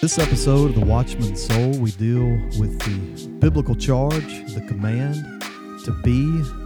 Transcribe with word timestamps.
This 0.00 0.18
episode 0.18 0.70
of 0.70 0.74
The 0.76 0.84
Watchman's 0.86 1.42
Soul, 1.42 1.76
we 1.78 1.90
deal 1.90 2.30
with 2.58 2.78
the 2.80 3.28
biblical 3.40 3.74
charge, 3.74 4.24
the 4.54 4.64
command 4.66 5.16
to 5.84 5.92
be 6.02 6.22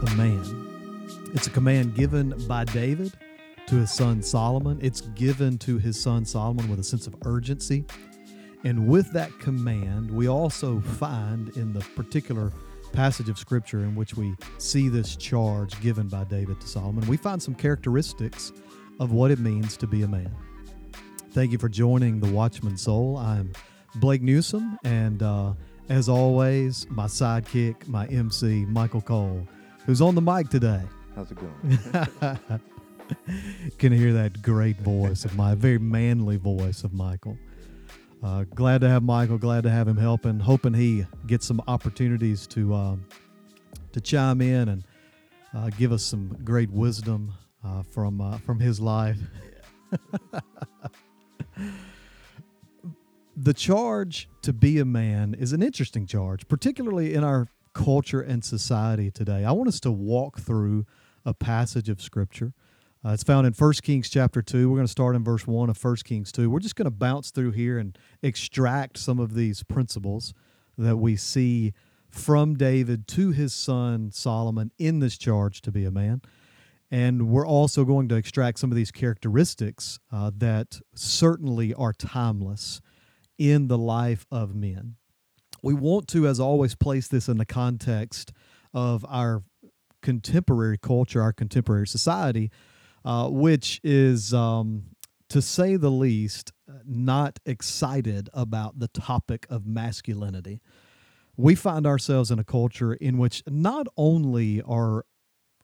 a 0.07 0.15
man. 0.15 1.11
It's 1.33 1.47
a 1.47 1.49
command 1.49 1.95
given 1.95 2.33
by 2.47 2.63
David 2.63 3.11
to 3.67 3.75
his 3.75 3.91
son 3.91 4.21
Solomon. 4.21 4.79
It's 4.81 5.01
given 5.01 5.57
to 5.57 5.77
his 5.77 6.01
son 6.01 6.23
Solomon 6.23 6.69
with 6.69 6.79
a 6.79 6.83
sense 6.83 7.05
of 7.05 7.15
urgency. 7.25 7.83
And 8.63 8.87
with 8.87 9.11
that 9.11 9.37
command, 9.39 10.09
we 10.09 10.29
also 10.29 10.79
find 10.79 11.49
in 11.57 11.73
the 11.73 11.81
particular 11.97 12.53
passage 12.93 13.27
of 13.27 13.37
scripture 13.37 13.79
in 13.79 13.93
which 13.93 14.15
we 14.15 14.33
see 14.57 14.87
this 14.87 15.17
charge 15.17 15.79
given 15.81 16.07
by 16.07 16.23
David 16.23 16.61
to 16.61 16.67
Solomon, 16.67 17.05
we 17.07 17.17
find 17.17 17.43
some 17.43 17.53
characteristics 17.53 18.53
of 18.99 19.11
what 19.11 19.31
it 19.31 19.39
means 19.39 19.77
to 19.77 19.87
be 19.87 20.03
a 20.03 20.07
man. 20.07 20.33
Thank 21.31 21.51
you 21.51 21.57
for 21.57 21.69
joining 21.69 22.19
the 22.19 22.31
Watchman 22.31 22.77
Soul. 22.77 23.17
I'm 23.17 23.51
Blake 23.95 24.21
Newsom, 24.21 24.77
and 24.83 25.21
uh, 25.21 25.53
as 25.89 26.07
always, 26.07 26.87
my 26.89 27.05
sidekick, 27.05 27.87
my 27.87 28.05
MC, 28.07 28.65
Michael 28.65 29.01
Cole, 29.01 29.47
who's 29.85 30.01
on 30.01 30.15
the 30.15 30.21
mic 30.21 30.49
today. 30.49 30.81
How's 31.15 31.31
it 31.31 31.37
going? 31.37 31.79
Can 33.77 33.91
you 33.91 33.97
hear 33.97 34.13
that 34.13 34.41
great 34.41 34.77
voice 34.79 35.25
of 35.25 35.35
my 35.35 35.55
very 35.55 35.77
manly 35.77 36.37
voice 36.37 36.83
of 36.83 36.93
Michael. 36.93 37.37
Uh, 38.23 38.45
glad 38.55 38.81
to 38.81 38.89
have 38.89 39.03
Michael. 39.03 39.37
Glad 39.37 39.63
to 39.63 39.69
have 39.69 39.87
him 39.87 39.97
helping. 39.97 40.39
Hoping 40.39 40.73
he 40.73 41.05
gets 41.27 41.45
some 41.45 41.61
opportunities 41.67 42.47
to 42.47 42.73
uh, 42.73 42.95
to 43.91 44.01
chime 44.01 44.41
in 44.41 44.69
and 44.69 44.83
uh, 45.53 45.69
give 45.77 45.91
us 45.91 46.03
some 46.03 46.35
great 46.43 46.71
wisdom 46.71 47.33
uh, 47.65 47.81
from 47.83 48.21
uh, 48.21 48.37
from 48.39 48.59
his 48.59 48.79
life. 48.79 49.17
the 53.35 53.53
charge 53.53 54.29
to 54.41 54.53
be 54.53 54.79
a 54.79 54.85
man 54.85 55.33
is 55.33 55.53
an 55.53 55.63
interesting 55.63 56.05
charge, 56.05 56.47
particularly 56.47 57.13
in 57.13 57.23
our 57.23 57.47
culture 57.73 58.21
and 58.21 58.43
society 58.43 59.11
today. 59.11 59.43
I 59.43 59.51
want 59.51 59.67
us 59.67 59.79
to 59.81 59.91
walk 59.91 60.39
through 60.39 60.85
a 61.25 61.33
passage 61.33 61.89
of 61.89 62.01
scripture. 62.01 62.53
Uh, 63.05 63.11
it's 63.11 63.23
found 63.23 63.45
in 63.45 63.53
1 63.53 63.73
Kings 63.83 64.09
chapter 64.09 64.41
2. 64.41 64.69
We're 64.69 64.77
going 64.77 64.87
to 64.87 64.91
start 64.91 65.15
in 65.15 65.23
verse 65.23 65.45
1 65.45 65.69
of 65.69 65.83
1 65.83 65.95
Kings 65.97 66.31
2. 66.31 66.49
We're 66.49 66.59
just 66.59 66.75
going 66.75 66.85
to 66.85 66.91
bounce 66.91 67.29
through 67.29 67.51
here 67.51 67.77
and 67.77 67.95
extract 68.23 68.97
some 68.97 69.19
of 69.19 69.35
these 69.35 69.61
principles 69.61 70.33
that 70.77 70.97
we 70.97 71.15
see 71.15 71.73
from 72.09 72.55
David 72.55 73.07
to 73.09 73.31
his 73.31 73.53
son 73.53 74.09
Solomon 74.11 74.71
in 74.79 74.99
this 74.99 75.17
charge 75.17 75.61
to 75.61 75.71
be 75.71 75.85
a 75.85 75.91
man. 75.91 76.21
And 76.91 77.29
we're 77.29 77.47
also 77.47 77.83
going 77.83 78.07
to 78.09 78.15
extract 78.15 78.59
some 78.59 78.71
of 78.71 78.75
these 78.75 78.91
characteristics 78.91 79.99
uh, 80.11 80.31
that 80.37 80.79
certainly 80.93 81.73
are 81.73 81.93
timeless 81.93 82.79
in 83.37 83.67
the 83.67 83.77
life 83.77 84.25
of 84.31 84.55
men. 84.55 84.95
We 85.61 85.73
want 85.73 86.07
to, 86.09 86.27
as 86.27 86.39
always, 86.39 86.75
place 86.75 87.07
this 87.07 87.27
in 87.27 87.37
the 87.37 87.45
context 87.45 88.31
of 88.73 89.05
our 89.09 89.43
contemporary 90.01 90.77
culture, 90.77 91.21
our 91.21 91.33
contemporary 91.33 91.87
society, 91.87 92.51
uh, 93.03 93.29
which 93.29 93.81
is, 93.83 94.33
um, 94.33 94.83
to 95.29 95.41
say 95.41 95.75
the 95.75 95.89
least, 95.89 96.51
not 96.85 97.39
excited 97.45 98.29
about 98.33 98.79
the 98.79 98.87
topic 98.89 99.47
of 99.49 99.65
masculinity. 99.65 100.61
We 101.35 101.55
find 101.55 101.87
ourselves 101.87 102.29
in 102.31 102.39
a 102.39 102.43
culture 102.43 102.93
in 102.93 103.17
which 103.17 103.43
not 103.47 103.87
only 103.97 104.61
are 104.61 105.05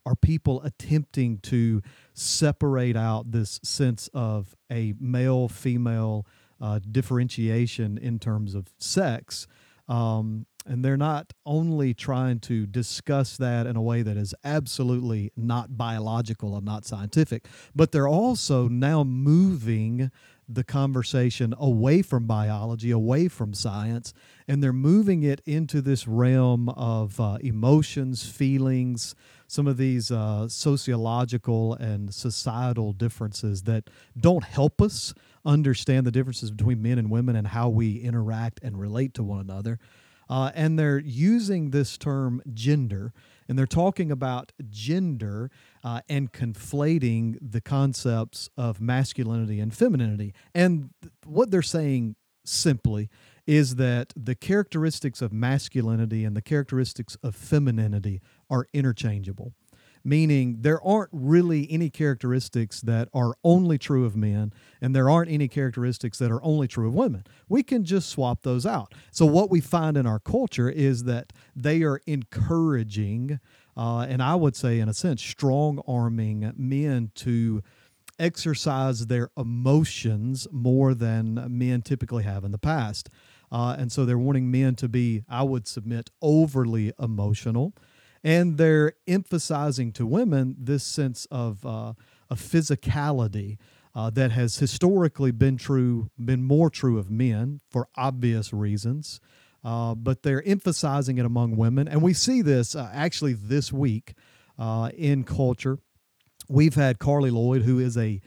are 0.04 0.16
people 0.16 0.62
attempting 0.62 1.38
to 1.38 1.82
separate 2.14 2.96
out 2.96 3.30
this 3.30 3.60
sense 3.62 4.08
of 4.12 4.54
a 4.70 4.94
male 5.00 5.48
female 5.48 6.26
uh, 6.60 6.80
differentiation 6.90 7.98
in 7.98 8.18
terms 8.18 8.54
of 8.54 8.68
sex. 8.78 9.46
Um, 9.88 10.46
and 10.64 10.84
they're 10.84 10.96
not 10.96 11.32
only 11.44 11.92
trying 11.92 12.38
to 12.40 12.66
discuss 12.66 13.36
that 13.36 13.66
in 13.66 13.74
a 13.74 13.82
way 13.82 14.02
that 14.02 14.16
is 14.16 14.32
absolutely 14.44 15.32
not 15.36 15.76
biological 15.76 16.56
and 16.56 16.64
not 16.64 16.84
scientific, 16.84 17.46
but 17.74 17.90
they're 17.90 18.08
also 18.08 18.68
now 18.68 19.02
moving 19.02 20.10
the 20.48 20.64
conversation 20.64 21.54
away 21.58 22.02
from 22.02 22.26
biology, 22.26 22.90
away 22.90 23.28
from 23.28 23.54
science, 23.54 24.12
and 24.46 24.62
they're 24.62 24.72
moving 24.72 25.22
it 25.22 25.40
into 25.46 25.80
this 25.80 26.06
realm 26.06 26.68
of 26.70 27.18
uh, 27.18 27.38
emotions, 27.40 28.28
feelings, 28.28 29.14
some 29.52 29.66
of 29.66 29.76
these 29.76 30.10
uh, 30.10 30.48
sociological 30.48 31.74
and 31.74 32.14
societal 32.14 32.94
differences 32.94 33.64
that 33.64 33.90
don't 34.18 34.44
help 34.44 34.80
us 34.80 35.12
understand 35.44 36.06
the 36.06 36.10
differences 36.10 36.50
between 36.50 36.80
men 36.80 36.98
and 36.98 37.10
women 37.10 37.36
and 37.36 37.48
how 37.48 37.68
we 37.68 37.98
interact 37.98 38.60
and 38.62 38.80
relate 38.80 39.12
to 39.12 39.22
one 39.22 39.40
another. 39.40 39.78
Uh, 40.30 40.50
and 40.54 40.78
they're 40.78 40.98
using 40.98 41.70
this 41.70 41.98
term 41.98 42.40
gender, 42.54 43.12
and 43.46 43.58
they're 43.58 43.66
talking 43.66 44.10
about 44.10 44.52
gender 44.70 45.50
uh, 45.84 46.00
and 46.08 46.32
conflating 46.32 47.36
the 47.42 47.60
concepts 47.60 48.48
of 48.56 48.80
masculinity 48.80 49.60
and 49.60 49.74
femininity. 49.74 50.32
And 50.54 50.88
th- 51.02 51.12
what 51.26 51.50
they're 51.50 51.60
saying 51.60 52.16
simply 52.46 53.10
is 53.46 53.76
that 53.76 54.12
the 54.16 54.34
characteristics 54.34 55.20
of 55.20 55.32
masculinity 55.32 56.24
and 56.24 56.36
the 56.36 56.42
characteristics 56.42 57.16
of 57.22 57.34
femininity 57.34 58.20
are 58.52 58.68
interchangeable 58.72 59.52
meaning 60.04 60.58
there 60.60 60.82
aren't 60.82 61.10
really 61.12 61.70
any 61.70 61.90
characteristics 61.90 62.80
that 62.80 63.08
are 63.14 63.34
only 63.44 63.78
true 63.78 64.04
of 64.04 64.16
men 64.16 64.52
and 64.80 64.94
there 64.94 65.08
aren't 65.08 65.30
any 65.30 65.48
characteristics 65.48 66.18
that 66.18 66.30
are 66.30 66.42
only 66.42 66.66
true 66.66 66.88
of 66.88 66.94
women. 66.94 67.24
We 67.48 67.62
can 67.62 67.84
just 67.84 68.08
swap 68.08 68.42
those 68.42 68.66
out. 68.66 68.94
So, 69.10 69.26
what 69.26 69.50
we 69.50 69.60
find 69.60 69.96
in 69.96 70.06
our 70.06 70.18
culture 70.18 70.68
is 70.68 71.04
that 71.04 71.32
they 71.54 71.82
are 71.82 72.00
encouraging, 72.06 73.38
uh, 73.76 74.06
and 74.08 74.22
I 74.22 74.34
would 74.34 74.56
say, 74.56 74.80
in 74.80 74.88
a 74.88 74.94
sense, 74.94 75.22
strong 75.22 75.80
arming 75.86 76.52
men 76.56 77.10
to 77.16 77.62
exercise 78.18 79.06
their 79.06 79.30
emotions 79.36 80.46
more 80.52 80.94
than 80.94 81.44
men 81.48 81.82
typically 81.82 82.24
have 82.24 82.44
in 82.44 82.52
the 82.52 82.58
past. 82.58 83.08
Uh, 83.50 83.76
and 83.78 83.92
so 83.92 84.04
they're 84.04 84.16
wanting 84.16 84.50
men 84.50 84.74
to 84.76 84.88
be, 84.88 85.24
I 85.28 85.42
would 85.42 85.66
submit, 85.66 86.10
overly 86.22 86.92
emotional. 86.98 87.74
And 88.24 88.56
they're 88.56 88.92
emphasizing 89.06 89.92
to 89.92 90.06
women 90.06 90.56
this 90.58 90.84
sense 90.84 91.26
of, 91.30 91.64
uh, 91.66 91.94
physicality 92.34 93.58
uh, 93.94 94.10
that 94.10 94.32
has 94.32 94.56
historically 94.56 95.30
been 95.30 95.56
true, 95.56 96.10
been 96.18 96.42
more 96.42 96.70
true 96.70 96.98
of 96.98 97.10
men 97.10 97.60
for 97.70 97.88
obvious 97.96 98.52
reasons. 98.52 99.20
Uh, 99.64 99.94
but 99.94 100.22
they're 100.22 100.42
emphasizing 100.46 101.18
it 101.18 101.26
among 101.26 101.56
women. 101.56 101.86
And 101.86 102.02
we 102.02 102.14
see 102.14 102.42
this 102.42 102.74
uh, 102.74 102.90
actually 102.92 103.34
this 103.34 103.72
week 103.72 104.14
uh, 104.58 104.90
in 104.96 105.24
culture. 105.24 105.78
We've 106.48 106.74
had 106.74 106.98
Carli 106.98 107.30
Lloyd, 107.30 107.62
who 107.62 107.78
is 107.78 107.96
a 107.96 108.20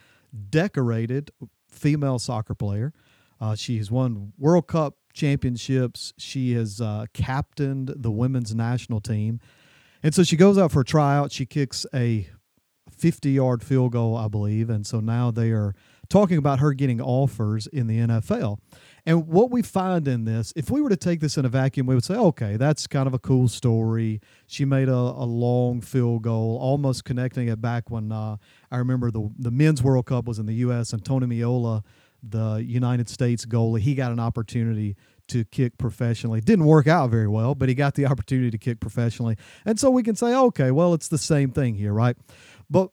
decorated 0.49 1.31
female 1.69 2.19
soccer 2.19 2.55
player. 2.55 2.93
Uh, 3.41 3.55
she 3.55 3.77
has 3.77 3.91
won 3.91 4.31
World 4.37 4.67
Cup 4.67 4.95
championships. 5.13 6.13
She 6.17 6.53
has 6.53 6.79
uh, 6.79 7.05
captained 7.13 7.93
the 7.95 8.11
women's 8.11 8.55
national 8.55 9.01
team. 9.01 9.41
And 10.05 10.13
so 10.13 10.21
she 10.21 10.35
goes 10.35 10.55
out 10.59 10.71
for 10.71 10.81
a 10.81 10.85
tryout. 10.85 11.31
She 11.31 11.47
kicks 11.47 11.83
a 11.91 12.29
50 12.95 13.31
yard 13.31 13.63
field 13.63 13.93
goal, 13.93 14.15
I 14.15 14.27
believe. 14.27 14.69
And 14.69 14.85
so 14.85 14.99
now 14.99 15.31
they 15.31 15.49
are 15.49 15.73
talking 16.09 16.37
about 16.37 16.59
her 16.59 16.73
getting 16.73 17.01
offers 17.01 17.65
in 17.65 17.87
the 17.87 17.97
NFL. 17.97 18.59
And 19.07 19.27
what 19.27 19.49
we 19.49 19.63
find 19.63 20.07
in 20.07 20.25
this, 20.25 20.53
if 20.55 20.69
we 20.69 20.79
were 20.79 20.89
to 20.89 20.95
take 20.95 21.21
this 21.21 21.39
in 21.39 21.45
a 21.45 21.49
vacuum, 21.49 21.87
we 21.87 21.95
would 21.95 22.03
say, 22.03 22.13
okay, 22.13 22.55
that's 22.55 22.85
kind 22.85 23.07
of 23.07 23.15
a 23.15 23.19
cool 23.19 23.47
story. 23.47 24.21
She 24.45 24.63
made 24.63 24.89
a, 24.89 24.93
a 24.93 25.25
long 25.25 25.81
field 25.81 26.21
goal, 26.21 26.59
almost 26.61 27.03
connecting 27.03 27.47
it 27.47 27.59
back 27.59 27.89
when 27.89 28.11
uh, 28.11 28.37
I 28.69 28.77
remember 28.77 29.09
the, 29.09 29.31
the 29.39 29.49
men's 29.49 29.81
World 29.81 30.05
Cup 30.05 30.25
was 30.25 30.37
in 30.37 30.45
the 30.45 30.53
U.S. 30.53 30.93
and 30.93 31.03
Tony 31.03 31.25
Meola, 31.25 31.81
the 32.21 32.63
United 32.63 33.09
States 33.09 33.43
goalie, 33.43 33.79
he 33.79 33.95
got 33.95 34.11
an 34.11 34.19
opportunity 34.19 34.95
to 35.29 35.45
kick 35.45 35.77
professionally. 35.77 36.41
Didn't 36.41 36.65
work 36.65 36.87
out 36.87 37.09
very 37.09 37.27
well, 37.27 37.55
but 37.55 37.69
he 37.69 37.75
got 37.75 37.95
the 37.95 38.05
opportunity 38.11 38.51
to 38.51 38.57
kick 38.57 38.79
professionally. 38.79 39.37
And 39.65 39.79
so 39.79 39.89
we 39.89 40.03
can 40.03 40.15
say, 40.15 40.35
okay, 40.35 40.71
well, 40.71 40.93
it's 40.93 41.07
the 41.07 41.17
same 41.17 41.51
thing 41.51 41.75
here, 41.75 41.93
right? 41.93 42.17
But 42.69 42.89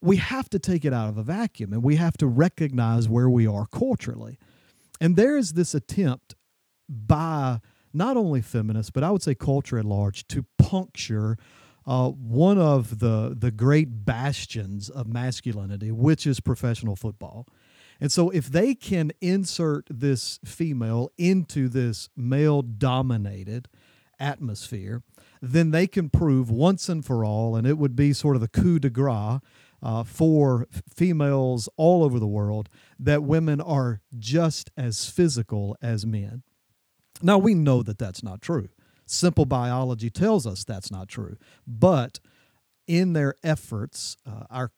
we 0.00 0.16
have 0.16 0.50
to 0.50 0.58
take 0.58 0.84
it 0.84 0.92
out 0.92 1.08
of 1.08 1.16
a 1.16 1.22
vacuum 1.22 1.72
and 1.72 1.82
we 1.82 1.96
have 1.96 2.16
to 2.18 2.26
recognize 2.26 3.08
where 3.08 3.30
we 3.30 3.46
are 3.46 3.66
culturally. 3.66 4.38
And 5.00 5.16
there 5.16 5.36
is 5.36 5.52
this 5.52 5.74
attempt 5.74 6.34
by 6.88 7.60
not 7.92 8.16
only 8.16 8.40
feminists, 8.40 8.90
but 8.90 9.04
I 9.04 9.10
would 9.10 9.22
say 9.22 9.34
culture 9.34 9.78
at 9.78 9.84
large 9.84 10.26
to 10.28 10.44
puncture 10.58 11.36
uh, 11.86 12.10
one 12.10 12.58
of 12.58 13.00
the 13.00 13.34
the 13.36 13.50
great 13.50 14.04
bastions 14.04 14.88
of 14.88 15.08
masculinity, 15.08 15.90
which 15.90 16.26
is 16.26 16.40
professional 16.40 16.94
football. 16.94 17.46
And 18.02 18.10
so, 18.10 18.30
if 18.30 18.48
they 18.48 18.74
can 18.74 19.12
insert 19.20 19.86
this 19.88 20.40
female 20.44 21.12
into 21.16 21.68
this 21.68 22.08
male 22.16 22.60
dominated 22.60 23.68
atmosphere, 24.18 25.04
then 25.40 25.70
they 25.70 25.86
can 25.86 26.10
prove 26.10 26.50
once 26.50 26.88
and 26.88 27.06
for 27.06 27.24
all, 27.24 27.54
and 27.54 27.64
it 27.64 27.78
would 27.78 27.94
be 27.94 28.12
sort 28.12 28.34
of 28.34 28.42
the 28.42 28.48
coup 28.48 28.80
de 28.80 28.90
grace 28.90 29.38
uh, 29.84 30.02
for 30.02 30.66
females 30.92 31.68
all 31.76 32.02
over 32.02 32.18
the 32.18 32.26
world 32.26 32.68
that 32.98 33.22
women 33.22 33.60
are 33.60 34.00
just 34.18 34.72
as 34.76 35.08
physical 35.08 35.76
as 35.80 36.04
men. 36.04 36.42
Now, 37.22 37.38
we 37.38 37.54
know 37.54 37.84
that 37.84 37.98
that's 37.98 38.24
not 38.24 38.42
true. 38.42 38.68
Simple 39.06 39.44
biology 39.44 40.10
tells 40.10 40.44
us 40.44 40.64
that's 40.64 40.90
not 40.90 41.06
true. 41.06 41.36
But 41.68 42.18
in 42.88 43.12
their 43.12 43.36
efforts, 43.44 44.16
uh, 44.26 44.42
our 44.50 44.72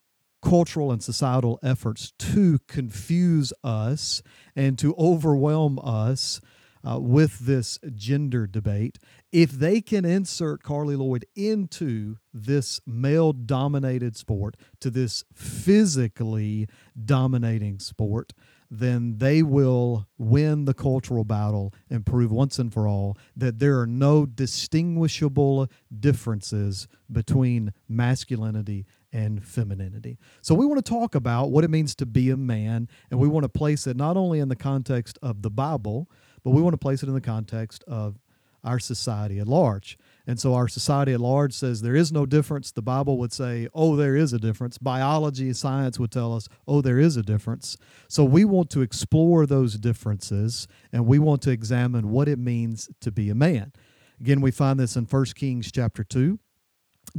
cultural 0.45 0.93
and 0.93 1.03
societal 1.03 1.59
efforts 1.63 2.13
to 2.19 2.59
confuse 2.69 3.53
us 3.65 4.23
and 4.55 4.79
to 4.79 4.95
overwhelm 4.97 5.81
us 5.83 6.41
uh, 6.87 6.99
with 7.01 7.41
this 7.41 7.79
gender 7.95 8.47
debate, 8.47 8.99
if 9.33 9.51
they 9.51 9.81
can 9.81 10.05
insert 10.05 10.63
Carli 10.63 10.97
Lloyd 10.97 11.25
into 11.35 12.17
this 12.33 12.79
male 12.87 13.33
dominated 13.33 14.17
sport, 14.17 14.57
to 14.81 14.91
this 14.91 15.25
physically 15.33 16.69
dominating 17.03 17.79
sport, 17.79 18.35
then 18.71 19.19
they 19.19 19.43
will 19.43 20.07
win 20.19 20.65
the 20.65 20.75
cultural 20.75 21.25
battle 21.25 21.73
and 21.89 22.05
prove 22.05 22.31
once 22.31 22.59
and 22.59 22.73
for 22.73 22.89
all 22.89 23.17
that 23.37 23.59
there 23.59 23.79
are 23.81 23.87
no 23.87 24.27
distinguishable 24.27 25.69
differences 26.01 26.89
between 27.11 27.73
masculinity 27.89 28.85
and 29.15 29.43
femininity. 29.43 30.19
So, 30.43 30.55
we 30.55 30.67
want 30.67 30.85
to 30.85 30.91
talk 30.91 31.15
about 31.15 31.51
what 31.51 31.65
it 31.65 31.71
means 31.71 31.95
to 31.95 32.07
be 32.07 32.29
a 32.29 32.37
man, 32.37 32.89
and 33.11 33.19
we 33.19 33.29
want 33.29 33.45
to 33.45 33.49
place 33.49 33.87
it 33.87 33.97
not 33.97 34.19
only 34.19 34.41
in 34.41 34.51
the 34.51 34.57
context 34.57 35.19
of 35.23 35.41
the 35.41 35.51
Bible, 35.51 36.11
but 36.43 36.51
we 36.51 36.61
want 36.61 36.75
to 36.75 36.79
place 36.79 37.03
it 37.03 37.09
in 37.09 37.15
the 37.15 37.21
context 37.23 37.83
of 37.87 38.19
our 38.65 38.79
society 38.79 39.39
at 39.39 39.47
large. 39.47 39.99
And 40.27 40.41
so 40.41 40.55
our 40.55 40.69
society 40.69 41.13
at 41.13 41.21
large 41.21 41.53
says 41.53 41.83
there 41.83 41.95
is 41.95 42.11
no 42.11 42.25
difference. 42.25 42.73
The 42.73 42.83
Bible 42.83 43.19
would 43.19 43.33
say, 43.33 43.69
oh, 43.75 43.95
there 43.95 44.17
is 44.17 44.33
a 44.33 44.39
difference. 44.39 44.79
Biology, 44.79 45.47
and 45.47 45.57
science 45.57 45.99
would 45.99 46.11
tell 46.11 46.35
us, 46.35 46.49
oh, 46.67 46.81
there 46.81 46.99
is 46.99 47.17
a 47.17 47.23
difference. 47.23 47.77
So 48.09 48.25
we 48.25 48.45
want 48.45 48.71
to 48.71 48.81
explore 48.81 49.47
those 49.47 49.77
differences 49.77 50.67
and 50.93 51.07
we 51.07 51.19
want 51.19 51.43
to 51.43 51.51
examine 51.51 52.11
what 52.11 52.27
it 52.27 52.39
means 52.39 52.89
to 53.01 53.13
be 53.13 53.29
a 53.29 53.35
man. 53.35 53.73
Again, 54.19 54.41
we 54.41 54.51
find 54.51 54.81
this 54.81 54.97
in 54.97 55.05
1 55.05 55.25
Kings 55.35 55.71
chapter 55.71 56.03
2. 56.03 56.39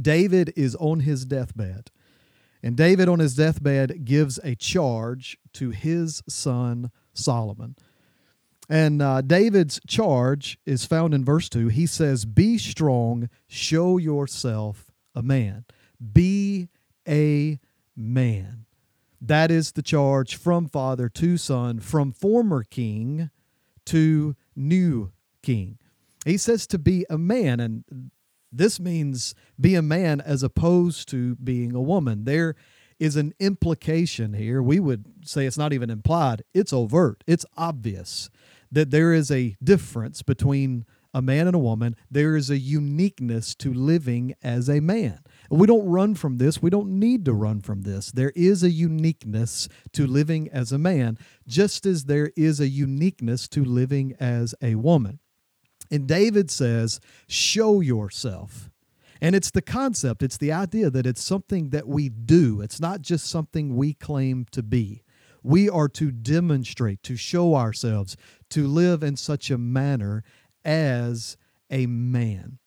David 0.00 0.52
is 0.56 0.74
on 0.76 1.00
his 1.00 1.24
deathbed. 1.24 1.90
And 2.62 2.76
David, 2.76 3.08
on 3.08 3.18
his 3.18 3.34
deathbed, 3.34 4.04
gives 4.04 4.38
a 4.42 4.54
charge 4.54 5.38
to 5.54 5.70
his 5.70 6.22
son 6.28 6.90
Solomon. 7.14 7.76
And 8.68 9.00
uh, 9.00 9.20
David's 9.20 9.80
charge 9.86 10.58
is 10.66 10.84
found 10.84 11.14
in 11.14 11.24
verse 11.24 11.48
2. 11.48 11.68
He 11.68 11.86
says, 11.86 12.24
Be 12.24 12.58
strong, 12.58 13.28
show 13.46 13.96
yourself 13.96 14.90
a 15.14 15.22
man. 15.22 15.64
Be 16.12 16.68
a 17.06 17.60
man. 17.94 18.66
That 19.20 19.50
is 19.50 19.72
the 19.72 19.82
charge 19.82 20.36
from 20.36 20.68
father 20.68 21.08
to 21.10 21.36
son, 21.36 21.80
from 21.80 22.12
former 22.12 22.64
king 22.64 23.30
to 23.86 24.34
new 24.54 25.12
king. 25.42 25.78
He 26.24 26.36
says 26.36 26.66
to 26.68 26.78
be 26.78 27.06
a 27.08 27.16
man, 27.16 27.60
and 27.60 28.10
this 28.58 28.80
means 28.80 29.34
be 29.60 29.74
a 29.74 29.82
man 29.82 30.20
as 30.20 30.42
opposed 30.42 31.08
to 31.10 31.36
being 31.36 31.74
a 31.74 31.80
woman. 31.80 32.24
There 32.24 32.54
is 32.98 33.16
an 33.16 33.34
implication 33.38 34.32
here. 34.32 34.62
We 34.62 34.80
would 34.80 35.04
say 35.24 35.46
it's 35.46 35.58
not 35.58 35.72
even 35.72 35.90
implied, 35.90 36.42
it's 36.54 36.72
overt, 36.72 37.22
it's 37.26 37.44
obvious 37.56 38.30
that 38.72 38.90
there 38.90 39.12
is 39.12 39.30
a 39.30 39.56
difference 39.62 40.22
between 40.22 40.84
a 41.14 41.22
man 41.22 41.46
and 41.46 41.56
a 41.56 41.58
woman. 41.58 41.96
There 42.10 42.36
is 42.36 42.50
a 42.50 42.58
uniqueness 42.58 43.54
to 43.56 43.72
living 43.72 44.34
as 44.42 44.68
a 44.68 44.80
man. 44.80 45.20
We 45.50 45.66
don't 45.66 45.88
run 45.88 46.14
from 46.14 46.36
this. 46.36 46.60
We 46.60 46.68
don't 46.68 46.98
need 46.98 47.24
to 47.24 47.32
run 47.32 47.62
from 47.62 47.82
this. 47.82 48.12
There 48.12 48.32
is 48.36 48.62
a 48.62 48.70
uniqueness 48.70 49.68
to 49.92 50.06
living 50.06 50.50
as 50.50 50.72
a 50.72 50.78
man, 50.78 51.16
just 51.46 51.86
as 51.86 52.04
there 52.04 52.32
is 52.36 52.60
a 52.60 52.68
uniqueness 52.68 53.48
to 53.48 53.64
living 53.64 54.14
as 54.20 54.54
a 54.60 54.74
woman. 54.74 55.20
And 55.90 56.06
David 56.06 56.50
says, 56.50 57.00
Show 57.28 57.80
yourself. 57.80 58.70
And 59.20 59.34
it's 59.34 59.50
the 59.50 59.62
concept, 59.62 60.22
it's 60.22 60.36
the 60.36 60.52
idea 60.52 60.90
that 60.90 61.06
it's 61.06 61.22
something 61.22 61.70
that 61.70 61.88
we 61.88 62.08
do, 62.08 62.60
it's 62.60 62.80
not 62.80 63.00
just 63.00 63.26
something 63.26 63.76
we 63.76 63.94
claim 63.94 64.46
to 64.50 64.62
be. 64.62 65.02
We 65.42 65.70
are 65.70 65.88
to 65.90 66.10
demonstrate, 66.10 67.02
to 67.04 67.16
show 67.16 67.54
ourselves, 67.54 68.16
to 68.50 68.66
live 68.66 69.02
in 69.02 69.16
such 69.16 69.50
a 69.50 69.56
manner 69.56 70.24
as 70.64 71.36
a 71.70 71.86
man. 71.86 72.58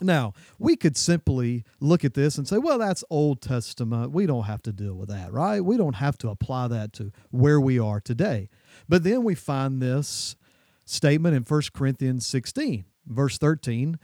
Now, 0.00 0.32
we 0.58 0.76
could 0.76 0.96
simply 0.96 1.64
look 1.80 2.04
at 2.04 2.14
this 2.14 2.36
and 2.36 2.48
say, 2.48 2.58
well, 2.58 2.78
that's 2.78 3.04
Old 3.10 3.40
Testament. 3.40 4.12
We 4.12 4.26
don't 4.26 4.44
have 4.44 4.62
to 4.62 4.72
deal 4.72 4.94
with 4.94 5.08
that, 5.08 5.32
right? 5.32 5.60
We 5.60 5.76
don't 5.76 5.96
have 5.96 6.18
to 6.18 6.30
apply 6.30 6.68
that 6.68 6.92
to 6.94 7.12
where 7.30 7.60
we 7.60 7.78
are 7.78 8.00
today. 8.00 8.48
But 8.88 9.04
then 9.04 9.22
we 9.22 9.34
find 9.34 9.80
this 9.80 10.36
statement 10.84 11.34
in 11.34 11.42
1 11.42 11.62
Corinthians 11.72 12.26
16, 12.26 12.84
verse 13.06 13.38
13. 13.38 13.98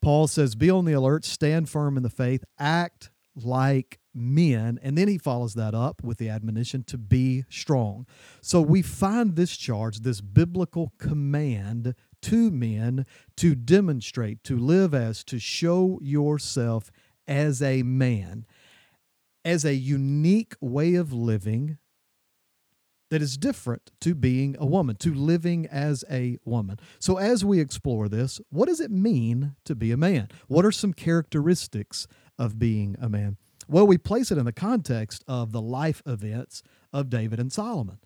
Paul 0.00 0.26
says, 0.26 0.54
Be 0.54 0.70
on 0.70 0.84
the 0.84 0.92
alert, 0.92 1.24
stand 1.24 1.68
firm 1.68 1.96
in 1.96 2.02
the 2.02 2.10
faith, 2.10 2.44
act 2.58 3.10
like 3.34 3.98
men. 4.14 4.78
And 4.82 4.96
then 4.96 5.08
he 5.08 5.18
follows 5.18 5.54
that 5.54 5.74
up 5.74 6.02
with 6.02 6.18
the 6.18 6.28
admonition 6.28 6.82
to 6.84 6.98
be 6.98 7.44
strong. 7.48 8.06
So 8.40 8.60
we 8.60 8.82
find 8.82 9.36
this 9.36 9.56
charge, 9.56 10.00
this 10.00 10.20
biblical 10.20 10.92
command 10.98 11.94
to 12.22 12.50
men 12.50 13.06
to 13.36 13.54
demonstrate, 13.54 14.42
to 14.44 14.56
live 14.56 14.94
as, 14.94 15.22
to 15.24 15.38
show 15.38 15.98
yourself 16.02 16.90
as 17.26 17.62
a 17.62 17.82
man, 17.82 18.46
as 19.44 19.64
a 19.64 19.74
unique 19.74 20.54
way 20.60 20.94
of 20.94 21.12
living 21.12 21.78
that 23.10 23.22
is 23.22 23.36
different 23.36 23.90
to 24.00 24.14
being 24.14 24.56
a 24.58 24.66
woman, 24.66 24.96
to 24.96 25.12
living 25.14 25.66
as 25.66 26.04
a 26.10 26.38
woman. 26.44 26.78
So, 26.98 27.16
as 27.16 27.44
we 27.44 27.60
explore 27.60 28.08
this, 28.08 28.40
what 28.50 28.68
does 28.68 28.80
it 28.80 28.90
mean 28.90 29.54
to 29.64 29.74
be 29.74 29.92
a 29.92 29.96
man? 29.96 30.28
What 30.46 30.64
are 30.64 30.72
some 30.72 30.92
characteristics 30.92 32.06
of 32.38 32.58
being 32.58 32.96
a 33.00 33.08
man? 33.08 33.36
Well, 33.68 33.86
we 33.86 33.98
place 33.98 34.30
it 34.30 34.38
in 34.38 34.44
the 34.46 34.52
context 34.52 35.24
of 35.28 35.52
the 35.52 35.60
life 35.60 36.02
events 36.06 36.62
of 36.92 37.10
David 37.10 37.38
and 37.38 37.52
Solomon. 37.52 37.98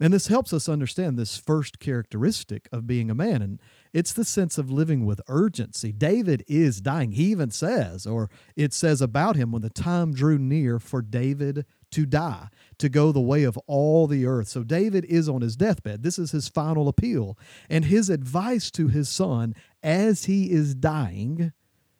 And 0.00 0.12
this 0.12 0.26
helps 0.26 0.52
us 0.52 0.68
understand 0.68 1.16
this 1.16 1.36
first 1.36 1.78
characteristic 1.78 2.68
of 2.72 2.86
being 2.86 3.10
a 3.10 3.14
man, 3.14 3.42
and 3.42 3.60
it's 3.92 4.12
the 4.12 4.24
sense 4.24 4.58
of 4.58 4.70
living 4.70 5.06
with 5.06 5.20
urgency. 5.28 5.92
David 5.92 6.42
is 6.48 6.80
dying. 6.80 7.12
He 7.12 7.26
even 7.26 7.52
says, 7.52 8.04
or 8.04 8.28
it 8.56 8.72
says 8.72 9.00
about 9.00 9.36
him, 9.36 9.52
when 9.52 9.62
the 9.62 9.70
time 9.70 10.12
drew 10.12 10.36
near 10.36 10.80
for 10.80 11.00
David 11.00 11.64
to 11.94 12.06
die, 12.06 12.48
to 12.78 12.88
go 12.88 13.10
the 13.10 13.20
way 13.20 13.44
of 13.44 13.56
all 13.66 14.06
the 14.06 14.26
earth. 14.26 14.48
So 14.48 14.62
David 14.62 15.04
is 15.06 15.28
on 15.28 15.40
his 15.40 15.56
deathbed. 15.56 16.02
This 16.02 16.18
is 16.18 16.30
his 16.30 16.48
final 16.48 16.88
appeal. 16.88 17.38
And 17.68 17.86
his 17.86 18.10
advice 18.10 18.70
to 18.72 18.88
his 18.88 19.08
son 19.08 19.54
as 19.82 20.24
he 20.24 20.50
is 20.50 20.74
dying 20.74 21.52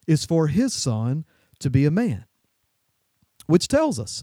is 0.07 0.25
for 0.25 0.49
his 0.49 0.73
son 0.73 1.25
to 1.61 1.71
be 1.71 1.87
a 1.87 1.91
man 1.91 2.27
which 3.47 3.69
tells 3.69 3.99
us 3.99 4.23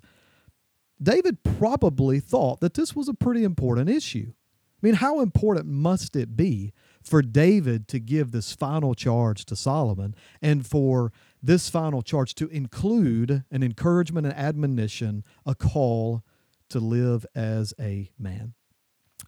David 1.01 1.43
probably 1.43 2.19
thought 2.19 2.59
that 2.59 2.75
this 2.75 2.95
was 2.95 3.07
a 3.07 3.13
pretty 3.13 3.43
important 3.43 3.89
issue. 3.89 4.31
I 4.31 4.87
mean, 4.87 4.95
how 4.95 5.19
important 5.19 5.67
must 5.67 6.15
it 6.15 6.35
be 6.35 6.73
for 7.03 7.21
David 7.21 7.87
to 7.89 7.99
give 7.99 8.31
this 8.31 8.53
final 8.53 8.93
charge 8.93 9.45
to 9.45 9.55
Solomon 9.55 10.15
and 10.41 10.65
for 10.65 11.11
this 11.41 11.69
final 11.69 12.01
charge 12.01 12.35
to 12.35 12.47
include 12.47 13.43
an 13.51 13.63
encouragement 13.63 14.27
and 14.27 14.35
admonition, 14.35 15.23
a 15.45 15.55
call 15.55 16.23
to 16.69 16.79
live 16.79 17.25
as 17.35 17.73
a 17.79 18.11
man? 18.17 18.53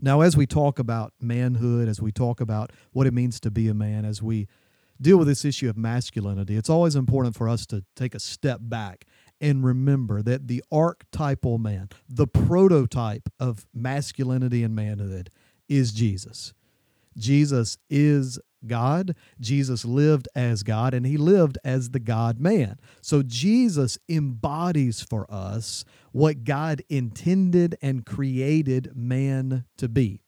Now, 0.01 0.21
as 0.21 0.35
we 0.35 0.45
talk 0.45 0.79
about 0.79 1.13
manhood, 1.19 1.87
as 1.87 2.01
we 2.01 2.11
talk 2.11 2.41
about 2.41 2.71
what 2.91 3.07
it 3.07 3.13
means 3.13 3.39
to 3.41 3.51
be 3.51 3.67
a 3.67 3.73
man, 3.73 4.05
as 4.05 4.21
we 4.21 4.47
deal 4.99 5.17
with 5.17 5.27
this 5.27 5.45
issue 5.45 5.69
of 5.69 5.77
masculinity, 5.77 6.55
it's 6.55 6.69
always 6.69 6.95
important 6.95 7.35
for 7.35 7.47
us 7.47 7.65
to 7.67 7.83
take 7.95 8.15
a 8.15 8.19
step 8.19 8.59
back 8.61 9.05
and 9.41 9.63
remember 9.63 10.21
that 10.21 10.47
the 10.47 10.63
archetypal 10.71 11.57
man, 11.57 11.89
the 12.07 12.27
prototype 12.27 13.29
of 13.39 13.65
masculinity 13.73 14.63
and 14.63 14.75
manhood, 14.75 15.29
is 15.67 15.91
Jesus. 15.91 16.53
Jesus 17.17 17.77
is 17.89 18.39
God. 18.67 19.15
Jesus 19.39 19.85
lived 19.85 20.27
as 20.35 20.63
God 20.63 20.93
and 20.93 21.05
he 21.05 21.17
lived 21.17 21.57
as 21.63 21.89
the 21.89 21.99
God 21.99 22.39
man. 22.39 22.79
So 23.01 23.21
Jesus 23.23 23.97
embodies 24.09 25.01
for 25.01 25.25
us 25.31 25.85
what 26.11 26.43
God 26.43 26.83
intended 26.89 27.75
and 27.81 28.05
created 28.05 28.91
man 28.95 29.65
to 29.77 29.87
be. 29.87 30.21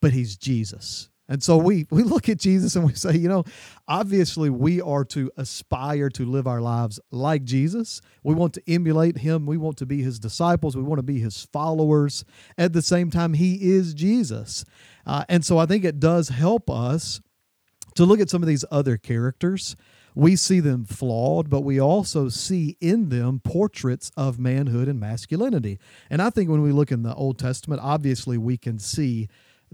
But 0.00 0.12
he's 0.12 0.36
Jesus. 0.36 1.08
And 1.28 1.42
so 1.42 1.56
we 1.56 1.86
we 1.90 2.02
look 2.02 2.28
at 2.28 2.38
Jesus 2.38 2.76
and 2.76 2.84
we 2.84 2.94
say, 2.94 3.16
you 3.16 3.28
know, 3.28 3.44
obviously 3.88 4.50
we 4.50 4.80
are 4.80 5.04
to 5.06 5.30
aspire 5.36 6.10
to 6.10 6.26
live 6.26 6.46
our 6.46 6.60
lives 6.60 7.00
like 7.10 7.44
Jesus. 7.44 8.00
We 8.22 8.34
want 8.34 8.52
to 8.54 8.62
emulate 8.66 9.18
him. 9.18 9.46
We 9.46 9.56
want 9.56 9.78
to 9.78 9.86
be 9.86 10.02
his 10.02 10.18
disciples. 10.18 10.76
We 10.76 10.82
want 10.82 10.98
to 10.98 11.04
be 11.04 11.20
his 11.20 11.46
followers. 11.52 12.24
At 12.58 12.72
the 12.72 12.82
same 12.82 13.10
time, 13.10 13.34
he 13.34 13.72
is 13.72 13.94
Jesus. 13.94 14.64
Uh, 15.06 15.24
and 15.28 15.44
so 15.44 15.58
I 15.58 15.66
think 15.66 15.84
it 15.84 15.98
does 15.98 16.28
help 16.28 16.68
us 16.68 17.20
to 17.94 18.04
look 18.04 18.20
at 18.20 18.30
some 18.30 18.42
of 18.42 18.48
these 18.48 18.64
other 18.70 18.96
characters. 18.96 19.76
We 20.14 20.36
see 20.36 20.60
them 20.60 20.84
flawed, 20.84 21.50
but 21.50 21.62
we 21.62 21.80
also 21.80 22.28
see 22.28 22.76
in 22.80 23.08
them 23.08 23.40
portraits 23.40 24.12
of 24.16 24.38
manhood 24.38 24.88
and 24.88 25.00
masculinity. 25.00 25.78
And 26.08 26.22
I 26.22 26.30
think 26.30 26.50
when 26.50 26.62
we 26.62 26.70
look 26.70 26.92
in 26.92 27.02
the 27.02 27.14
Old 27.14 27.38
Testament, 27.38 27.80
obviously 27.82 28.38
we 28.38 28.56
can 28.56 28.78
see 28.78 29.28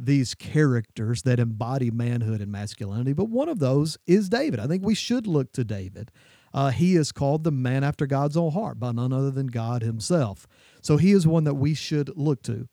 these 0.05 0.35
characters 0.35 1.23
that 1.23 1.39
embody 1.39 1.91
manhood 1.91 2.41
and 2.41 2.51
masculinity, 2.51 3.13
but 3.13 3.29
one 3.29 3.49
of 3.49 3.59
those 3.59 3.99
is 4.07 4.29
David. 4.29 4.61
I 4.61 4.67
think 4.67 4.85
we 4.85 4.95
should 4.95 5.27
look 5.27 5.53
to 5.53 5.65
David. 5.65 6.11
Uh, 6.53 6.71
he 6.71 6.97
is 6.97 7.13
called 7.13 7.45
the 7.45 7.53
man 7.53 7.85
after 7.85 8.07
God's 8.07 8.37
own 8.37 8.53
heart 8.53 8.81
by 8.81 8.93
none 8.93 9.13
other 9.13 9.31
than 9.31 9.47
God 9.47 9.83
himself. 9.83 10.49
So 10.83 10.97
he 10.97 11.13
is 11.13 11.27
one 11.27 11.45
that 11.45 11.55
we 11.55 11.75
should 11.75 12.17
look 12.17 12.43
to. 12.45 12.69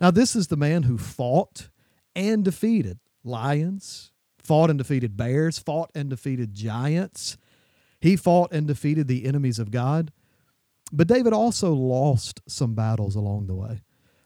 Now, 0.00 0.10
this 0.10 0.34
is 0.34 0.46
the 0.46 0.56
man 0.56 0.84
who 0.84 0.96
fought 0.96 1.68
and 2.16 2.44
defeated 2.44 2.98
lions, 3.22 4.12
fought 4.42 4.70
and 4.70 4.78
defeated 4.78 5.16
bears, 5.16 5.58
fought 5.58 5.90
and 5.94 6.08
defeated 6.08 6.54
giants. 6.54 7.36
He 8.00 8.16
fought 8.16 8.52
and 8.52 8.66
defeated 8.66 9.08
the 9.08 9.26
enemies 9.26 9.58
of 9.58 9.70
God. 9.70 10.10
But 10.92 11.06
David 11.06 11.32
also 11.32 11.72
lost 11.72 12.40
some 12.48 12.74
battles 12.74 13.14
along 13.14 13.46
the 13.46 13.54
way. 13.54 13.82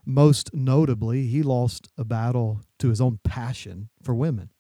Most 0.07 0.55
notably, 0.55 1.27
he 1.27 1.43
lost 1.43 1.89
a 1.97 2.05
battle 2.05 2.61
to 2.79 2.89
his 2.89 3.01
own 3.01 3.19
passion 3.25 3.89
for 4.03 4.15
women. 4.15 4.51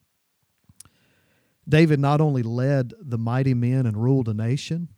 David 1.69 1.99
not 1.99 2.21
only 2.21 2.43
led 2.43 2.93
the 3.01 3.19
mighty 3.19 3.55
men 3.55 3.87
and 3.87 3.97
ruled 3.97 4.29
a 4.29 4.35
nation, 4.35 4.89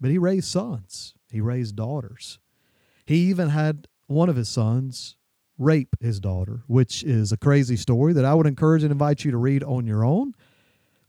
but 0.00 0.10
he 0.10 0.18
raised 0.18 0.48
sons, 0.48 1.14
he 1.30 1.40
raised 1.40 1.76
daughters. 1.76 2.38
He 3.06 3.16
even 3.30 3.48
had 3.50 3.88
one 4.06 4.28
of 4.28 4.36
his 4.36 4.48
sons 4.48 5.16
rape 5.58 5.96
his 6.00 6.20
daughter, 6.20 6.62
which 6.66 7.02
is 7.02 7.32
a 7.32 7.36
crazy 7.36 7.76
story 7.76 8.12
that 8.12 8.24
I 8.24 8.34
would 8.34 8.46
encourage 8.46 8.82
and 8.82 8.92
invite 8.92 9.24
you 9.24 9.30
to 9.30 9.38
read 9.38 9.64
on 9.64 9.86
your 9.86 10.04
own. 10.04 10.34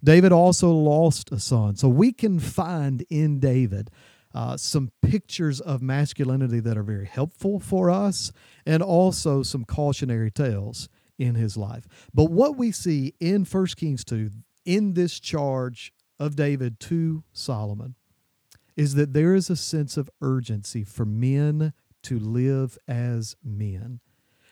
David 0.03 0.31
also 0.31 0.71
lost 0.71 1.31
a 1.31 1.39
son. 1.39 1.75
So 1.75 1.89
we 1.89 2.13
can 2.13 2.39
find 2.39 3.05
in 3.09 3.39
David 3.39 3.89
uh, 4.37 4.55
some 4.55 4.91
pictures 5.01 5.59
of 5.59 5.81
masculinity 5.81 6.59
that 6.59 6.77
are 6.77 6.83
very 6.83 7.07
helpful 7.07 7.59
for 7.59 7.89
us 7.89 8.31
and 8.67 8.83
also 8.83 9.41
some 9.41 9.65
cautionary 9.65 10.29
tales 10.29 10.89
in 11.17 11.33
his 11.33 11.57
life. 11.57 11.87
But 12.13 12.25
what 12.25 12.55
we 12.55 12.71
see 12.71 13.15
in 13.19 13.45
1 13.45 13.65
Kings 13.77 14.05
2 14.05 14.29
in 14.63 14.93
this 14.93 15.19
charge 15.19 15.91
of 16.19 16.35
David 16.35 16.79
to 16.81 17.23
Solomon 17.33 17.95
is 18.75 18.93
that 18.93 19.13
there 19.13 19.33
is 19.33 19.49
a 19.49 19.55
sense 19.55 19.97
of 19.97 20.07
urgency 20.21 20.83
for 20.83 21.03
men 21.03 21.73
to 22.03 22.19
live 22.19 22.77
as 22.87 23.35
men. 23.43 24.01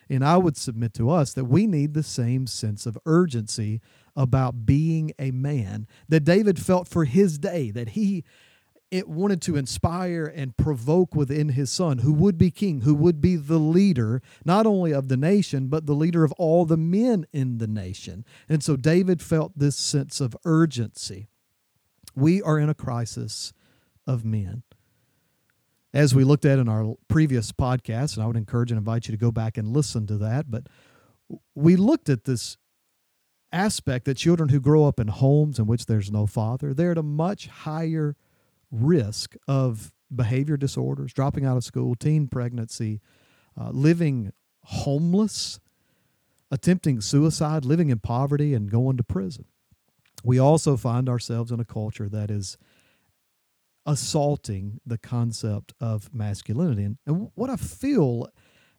And 0.09 0.25
I 0.25 0.37
would 0.37 0.57
submit 0.57 0.95
to 0.95 1.11
us 1.11 1.31
that 1.33 1.45
we 1.45 1.67
need 1.67 1.93
the 1.93 2.01
same 2.01 2.47
sense 2.47 2.87
of 2.87 2.97
urgency 3.05 3.81
about 4.15 4.65
being 4.65 5.11
a 5.19 5.29
man 5.29 5.85
that 6.09 6.23
David 6.23 6.57
felt 6.57 6.87
for 6.87 7.05
his 7.05 7.37
day, 7.37 7.69
that 7.69 7.89
he 7.89 8.23
it 8.95 9.09
wanted 9.09 9.41
to 9.41 9.57
inspire 9.57 10.25
and 10.25 10.55
provoke 10.55 11.15
within 11.15 11.49
his 11.49 11.69
son, 11.69 11.99
who 11.99 12.13
would 12.13 12.37
be 12.37 12.49
king, 12.49 12.81
who 12.81 12.95
would 12.95 13.19
be 13.19 13.35
the 13.35 13.59
leader, 13.59 14.21
not 14.45 14.65
only 14.65 14.93
of 14.93 15.09
the 15.09 15.17
nation, 15.17 15.67
but 15.67 15.85
the 15.85 15.93
leader 15.93 16.23
of 16.23 16.31
all 16.33 16.65
the 16.65 16.77
men 16.77 17.25
in 17.33 17.57
the 17.57 17.67
nation. 17.67 18.23
And 18.47 18.63
so 18.63 18.75
David 18.75 19.21
felt 19.21 19.57
this 19.57 19.75
sense 19.75 20.21
of 20.21 20.37
urgency. 20.45 21.27
We 22.15 22.41
are 22.41 22.57
in 22.57 22.69
a 22.69 22.73
crisis 22.73 23.51
of 24.07 24.23
men 24.23 24.63
as 25.93 26.15
we 26.15 26.23
looked 26.23 26.45
at 26.45 26.59
in 26.59 26.69
our 26.69 26.95
previous 27.07 27.51
podcast, 27.51 28.15
and 28.15 28.23
I 28.23 28.27
would 28.27 28.37
encourage 28.37 28.71
and 28.71 28.77
invite 28.77 29.07
you 29.07 29.11
to 29.11 29.17
go 29.17 29.31
back 29.31 29.57
and 29.57 29.75
listen 29.75 30.07
to 30.07 30.17
that. 30.19 30.49
But 30.49 30.67
we 31.53 31.75
looked 31.75 32.09
at 32.09 32.25
this 32.25 32.57
aspect 33.51 34.05
that 34.05 34.15
children 34.15 34.49
who 34.49 34.59
grow 34.59 34.85
up 34.85 34.99
in 34.99 35.07
homes 35.07 35.59
in 35.59 35.67
which 35.67 35.85
there's 35.85 36.11
no 36.11 36.25
father, 36.25 36.73
they're 36.73 36.91
at 36.91 36.97
a 36.97 37.03
much 37.03 37.47
higher 37.47 38.15
risk 38.71 39.35
of 39.47 39.91
behavior 40.13 40.57
disorders, 40.57 41.13
dropping 41.13 41.45
out 41.45 41.57
of 41.57 41.63
school, 41.63 41.95
teen 41.95 42.27
pregnancy, 42.27 43.01
uh, 43.59 43.69
living 43.69 44.31
homeless, 44.63 45.59
attempting 46.51 47.01
suicide, 47.01 47.65
living 47.65 47.89
in 47.89 47.99
poverty, 47.99 48.53
and 48.53 48.71
going 48.71 48.97
to 48.97 49.03
prison. 49.03 49.45
We 50.23 50.39
also 50.39 50.77
find 50.77 51.07
ourselves 51.07 51.51
in 51.51 51.59
a 51.59 51.65
culture 51.65 52.09
that 52.09 52.31
is 52.31 52.57
assaulting 53.85 54.79
the 54.85 54.97
concept 54.97 55.73
of 55.79 56.13
masculinity. 56.13 56.95
And, 57.05 57.31
what 57.35 57.49
I 57.49 57.55
feel 57.55 58.29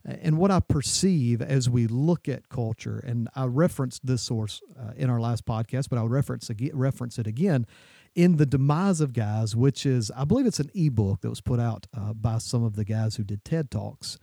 and 0.04 0.38
what 0.38 0.50
I 0.50 0.60
perceive 0.60 1.42
as 1.42 1.68
we 1.68 1.86
look 1.86 2.28
at 2.28 2.48
culture, 2.48 2.98
and 3.04 3.28
I 3.34 3.44
referenced 3.46 4.06
this 4.06 4.22
source 4.22 4.60
uh, 4.78 4.92
in 4.96 5.10
our 5.10 5.20
last 5.20 5.44
podcast, 5.44 5.88
but 5.88 5.98
I'll 5.98 6.08
reference 6.08 6.50
reference 6.72 7.18
it 7.18 7.26
again 7.26 7.66
in 8.16 8.38
the 8.38 8.46
demise 8.46 9.00
of 9.00 9.12
guys, 9.12 9.54
which 9.54 9.86
is 9.86 10.10
I 10.16 10.24
believe 10.24 10.46
it's 10.46 10.58
an 10.58 10.70
ebook 10.74 11.20
that 11.20 11.30
was 11.30 11.42
put 11.42 11.60
out 11.60 11.86
uh, 11.96 12.14
by 12.14 12.38
some 12.38 12.64
of 12.64 12.74
the 12.74 12.84
guys 12.84 13.16
who 13.16 13.22
did 13.22 13.44
TED 13.44 13.70
talks. 13.70 14.18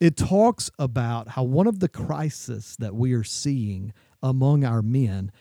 It 0.00 0.16
talks 0.16 0.70
about 0.78 1.30
how 1.30 1.42
one 1.42 1.66
of 1.66 1.80
the 1.80 1.88
crises 1.88 2.76
that 2.78 2.94
we 2.94 3.12
are 3.12 3.24
seeing 3.24 3.92
among 4.22 4.64
our 4.64 4.80
men 4.80 5.32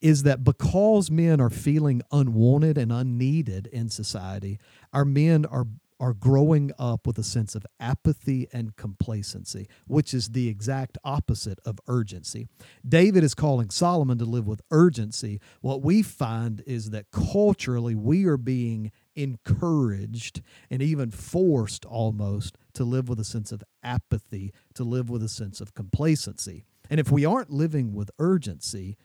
is 0.00 0.22
that 0.22 0.44
because 0.44 1.10
men 1.10 1.40
are 1.40 1.50
feeling 1.50 2.00
unwanted 2.10 2.78
and 2.78 2.90
unneeded 2.90 3.66
in 3.66 3.90
society, 3.90 4.58
our 4.92 5.04
men 5.04 5.44
are 5.44 5.66
are 6.00 6.12
growing 6.12 6.72
up 6.78 7.06
with 7.06 7.18
a 7.18 7.22
sense 7.22 7.54
of 7.54 7.64
apathy 7.78 8.48
and 8.52 8.76
complacency, 8.76 9.68
which 9.86 10.12
is 10.12 10.30
the 10.30 10.48
exact 10.48 10.98
opposite 11.04 11.58
of 11.64 11.78
urgency. 11.86 12.48
David 12.86 13.22
is 13.22 13.34
calling 13.34 13.70
Solomon 13.70 14.18
to 14.18 14.24
live 14.24 14.46
with 14.46 14.62
urgency. 14.70 15.40
What 15.60 15.82
we 15.82 16.02
find 16.02 16.62
is 16.66 16.90
that 16.90 17.10
culturally 17.10 17.94
we 17.94 18.26
are 18.26 18.36
being 18.36 18.90
encouraged 19.14 20.42
and 20.70 20.82
even 20.82 21.10
forced 21.10 21.84
almost 21.84 22.58
to 22.74 22.84
live 22.84 23.08
with 23.08 23.20
a 23.20 23.24
sense 23.24 23.52
of 23.52 23.62
apathy, 23.82 24.52
to 24.74 24.84
live 24.84 25.08
with 25.08 25.22
a 25.22 25.28
sense 25.28 25.60
of 25.60 25.74
complacency. 25.74 26.64
And 26.90 26.98
if 26.98 27.10
we 27.10 27.24
aren't 27.24 27.50
living 27.50 27.94
with 27.94 28.10
urgency, 28.18 28.96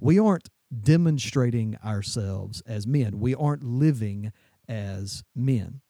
we 0.00 0.18
aren't 0.18 0.48
demonstrating 0.82 1.76
ourselves 1.84 2.62
as 2.66 2.86
men. 2.86 3.20
We 3.20 3.34
aren't 3.34 3.62
living 3.62 4.32
as 4.68 5.22
men. 5.34 5.80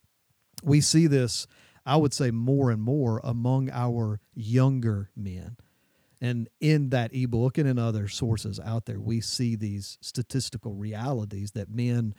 We 0.62 0.80
see 0.80 1.06
this, 1.06 1.46
I 1.84 1.96
would 1.96 2.12
say, 2.12 2.30
more 2.30 2.70
and 2.70 2.82
more 2.82 3.20
among 3.24 3.70
our 3.70 4.20
younger 4.34 5.10
men. 5.16 5.56
And 6.20 6.48
in 6.60 6.90
that 6.90 7.14
ebook 7.14 7.56
and 7.56 7.66
in 7.66 7.78
other 7.78 8.06
sources 8.06 8.60
out 8.60 8.84
there, 8.84 9.00
we 9.00 9.20
see 9.20 9.56
these 9.56 9.96
statistical 10.02 10.74
realities 10.74 11.52
that 11.52 11.70
men 11.70 12.14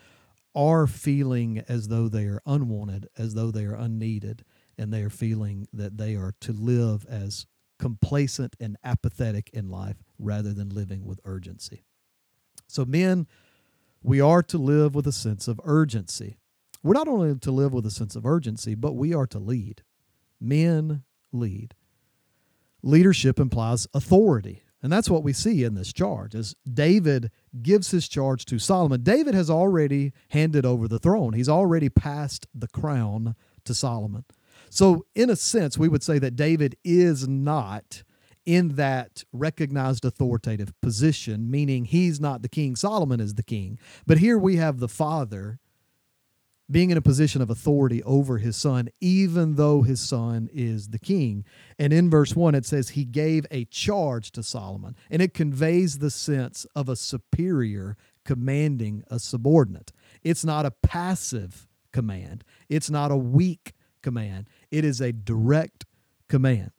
are 0.55 0.87
feeling 0.87 1.63
as 1.67 1.87
though 1.87 2.09
they 2.09 2.25
are 2.25 2.41
unwanted, 2.45 3.07
as 3.17 3.35
though 3.35 3.51
they 3.51 3.65
are 3.65 3.75
unneeded, 3.75 4.43
and 4.77 4.91
they 4.91 5.01
are 5.01 5.09
feeling 5.09 5.67
that 5.71 5.97
they 5.97 6.15
are 6.15 6.33
to 6.41 6.51
live 6.51 7.05
as 7.07 7.45
complacent 7.79 8.55
and 8.59 8.77
apathetic 8.83 9.49
in 9.53 9.69
life 9.69 9.97
rather 10.19 10.53
than 10.53 10.69
living 10.69 11.05
with 11.05 11.19
urgency. 11.23 11.83
So, 12.67 12.85
men, 12.85 13.27
we 14.03 14.19
are 14.19 14.43
to 14.43 14.57
live 14.57 14.95
with 14.95 15.07
a 15.07 15.11
sense 15.11 15.47
of 15.47 15.59
urgency. 15.63 16.37
We're 16.83 16.93
not 16.93 17.07
only 17.07 17.35
to 17.35 17.51
live 17.51 17.73
with 17.73 17.85
a 17.85 17.91
sense 17.91 18.15
of 18.15 18.25
urgency, 18.25 18.75
but 18.75 18.93
we 18.93 19.13
are 19.13 19.27
to 19.27 19.39
lead. 19.39 19.83
Men 20.39 21.03
lead. 21.31 21.75
Leadership 22.81 23.39
implies 23.39 23.87
authority. 23.93 24.63
And 24.83 24.91
that's 24.91 25.09
what 25.09 25.23
we 25.23 25.33
see 25.33 25.63
in 25.63 25.75
this 25.75 25.93
charge 25.93 26.33
as 26.33 26.55
David 26.71 27.29
gives 27.61 27.91
his 27.91 28.07
charge 28.07 28.45
to 28.45 28.57
Solomon. 28.57 29.03
David 29.03 29.35
has 29.35 29.49
already 29.49 30.11
handed 30.29 30.65
over 30.65 30.87
the 30.87 30.97
throne. 30.97 31.33
He's 31.33 31.49
already 31.49 31.89
passed 31.89 32.47
the 32.53 32.67
crown 32.67 33.35
to 33.65 33.75
Solomon. 33.75 34.25
So, 34.69 35.05
in 35.13 35.29
a 35.29 35.35
sense, 35.35 35.77
we 35.77 35.87
would 35.87 36.01
say 36.01 36.17
that 36.17 36.35
David 36.35 36.77
is 36.83 37.27
not 37.27 38.03
in 38.43 38.69
that 38.75 39.23
recognized 39.31 40.03
authoritative 40.03 40.73
position, 40.81 41.51
meaning 41.51 41.85
he's 41.85 42.19
not 42.19 42.41
the 42.41 42.49
king, 42.49 42.75
Solomon 42.75 43.19
is 43.19 43.35
the 43.35 43.43
king. 43.43 43.77
But 44.07 44.17
here 44.17 44.39
we 44.39 44.55
have 44.55 44.79
the 44.79 44.87
father 44.87 45.59
being 46.71 46.89
in 46.89 46.97
a 46.97 47.01
position 47.01 47.41
of 47.41 47.49
authority 47.49 48.01
over 48.03 48.37
his 48.37 48.55
son, 48.55 48.89
even 48.99 49.55
though 49.55 49.81
his 49.81 49.99
son 49.99 50.49
is 50.53 50.89
the 50.89 50.99
king. 50.99 51.43
And 51.77 51.91
in 51.91 52.09
verse 52.09 52.35
1, 52.35 52.55
it 52.55 52.65
says, 52.65 52.89
He 52.89 53.05
gave 53.05 53.45
a 53.51 53.65
charge 53.65 54.31
to 54.31 54.43
Solomon, 54.43 54.95
and 55.09 55.21
it 55.21 55.33
conveys 55.33 55.99
the 55.99 56.11
sense 56.11 56.65
of 56.75 56.87
a 56.87 56.95
superior 56.95 57.97
commanding 58.23 59.03
a 59.09 59.19
subordinate. 59.19 59.91
It's 60.23 60.45
not 60.45 60.65
a 60.65 60.71
passive 60.71 61.67
command, 61.91 62.43
it's 62.69 62.89
not 62.89 63.11
a 63.11 63.17
weak 63.17 63.73
command, 64.01 64.47
it 64.69 64.85
is 64.85 65.01
a 65.01 65.11
direct 65.11 65.85
command. 66.29 66.71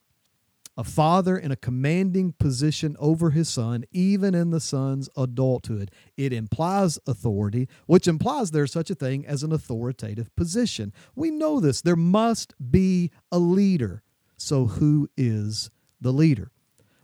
A 0.76 0.84
father 0.84 1.36
in 1.36 1.52
a 1.52 1.56
commanding 1.56 2.32
position 2.32 2.96
over 2.98 3.30
his 3.30 3.48
son, 3.48 3.84
even 3.90 4.34
in 4.34 4.50
the 4.50 4.60
son's 4.60 5.08
adulthood. 5.16 5.90
It 6.16 6.32
implies 6.32 6.98
authority, 7.06 7.68
which 7.86 8.08
implies 8.08 8.50
there's 8.50 8.72
such 8.72 8.88
a 8.88 8.94
thing 8.94 9.26
as 9.26 9.42
an 9.42 9.52
authoritative 9.52 10.34
position. 10.34 10.92
We 11.14 11.30
know 11.30 11.60
this. 11.60 11.82
There 11.82 11.96
must 11.96 12.54
be 12.70 13.10
a 13.30 13.38
leader. 13.38 14.02
So, 14.38 14.66
who 14.66 15.08
is 15.16 15.70
the 16.00 16.12
leader? 16.12 16.50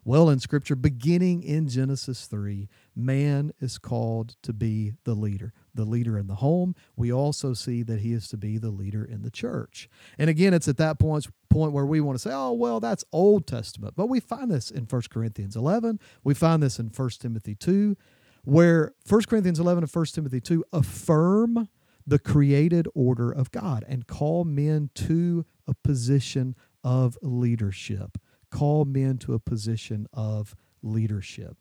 Well, 0.08 0.30
in 0.30 0.40
Scripture, 0.40 0.74
beginning 0.74 1.42
in 1.42 1.68
Genesis 1.68 2.24
3, 2.24 2.70
man 2.96 3.52
is 3.60 3.76
called 3.76 4.36
to 4.42 4.54
be 4.54 4.94
the 5.04 5.14
leader. 5.14 5.52
The 5.78 5.84
leader 5.84 6.18
in 6.18 6.26
the 6.26 6.34
home, 6.34 6.74
we 6.96 7.12
also 7.12 7.54
see 7.54 7.84
that 7.84 8.00
he 8.00 8.12
is 8.12 8.26
to 8.28 8.36
be 8.36 8.58
the 8.58 8.70
leader 8.70 9.04
in 9.04 9.22
the 9.22 9.30
church. 9.30 9.88
And 10.18 10.28
again, 10.28 10.52
it's 10.52 10.66
at 10.66 10.76
that 10.78 10.98
point 10.98 11.28
point 11.48 11.72
where 11.72 11.86
we 11.86 12.00
want 12.00 12.16
to 12.16 12.20
say, 12.20 12.32
"Oh, 12.34 12.52
well, 12.52 12.80
that's 12.80 13.04
Old 13.12 13.46
Testament." 13.46 13.94
But 13.96 14.08
we 14.08 14.18
find 14.18 14.50
this 14.50 14.70
in 14.70 14.84
1 14.84 15.02
Corinthians 15.08 15.56
11, 15.56 16.00
we 16.24 16.34
find 16.34 16.62
this 16.62 16.78
in 16.80 16.88
1 16.88 17.20
Timothy 17.20 17.54
2, 17.54 17.96
where 18.44 18.92
1 19.08 19.22
Corinthians 19.28 19.60
11 19.60 19.84
and 19.84 19.90
1 19.90 20.06
Timothy 20.06 20.40
2 20.40 20.64
affirm 20.72 21.68
the 22.04 22.18
created 22.18 22.88
order 22.94 23.30
of 23.30 23.52
God 23.52 23.84
and 23.86 24.06
call 24.06 24.44
men 24.44 24.90
to 24.94 25.46
a 25.68 25.74
position 25.74 26.56
of 26.82 27.16
leadership. 27.22 28.18
Call 28.50 28.84
men 28.84 29.18
to 29.18 29.34
a 29.34 29.38
position 29.38 30.08
of 30.12 30.56
leadership. 30.82 31.56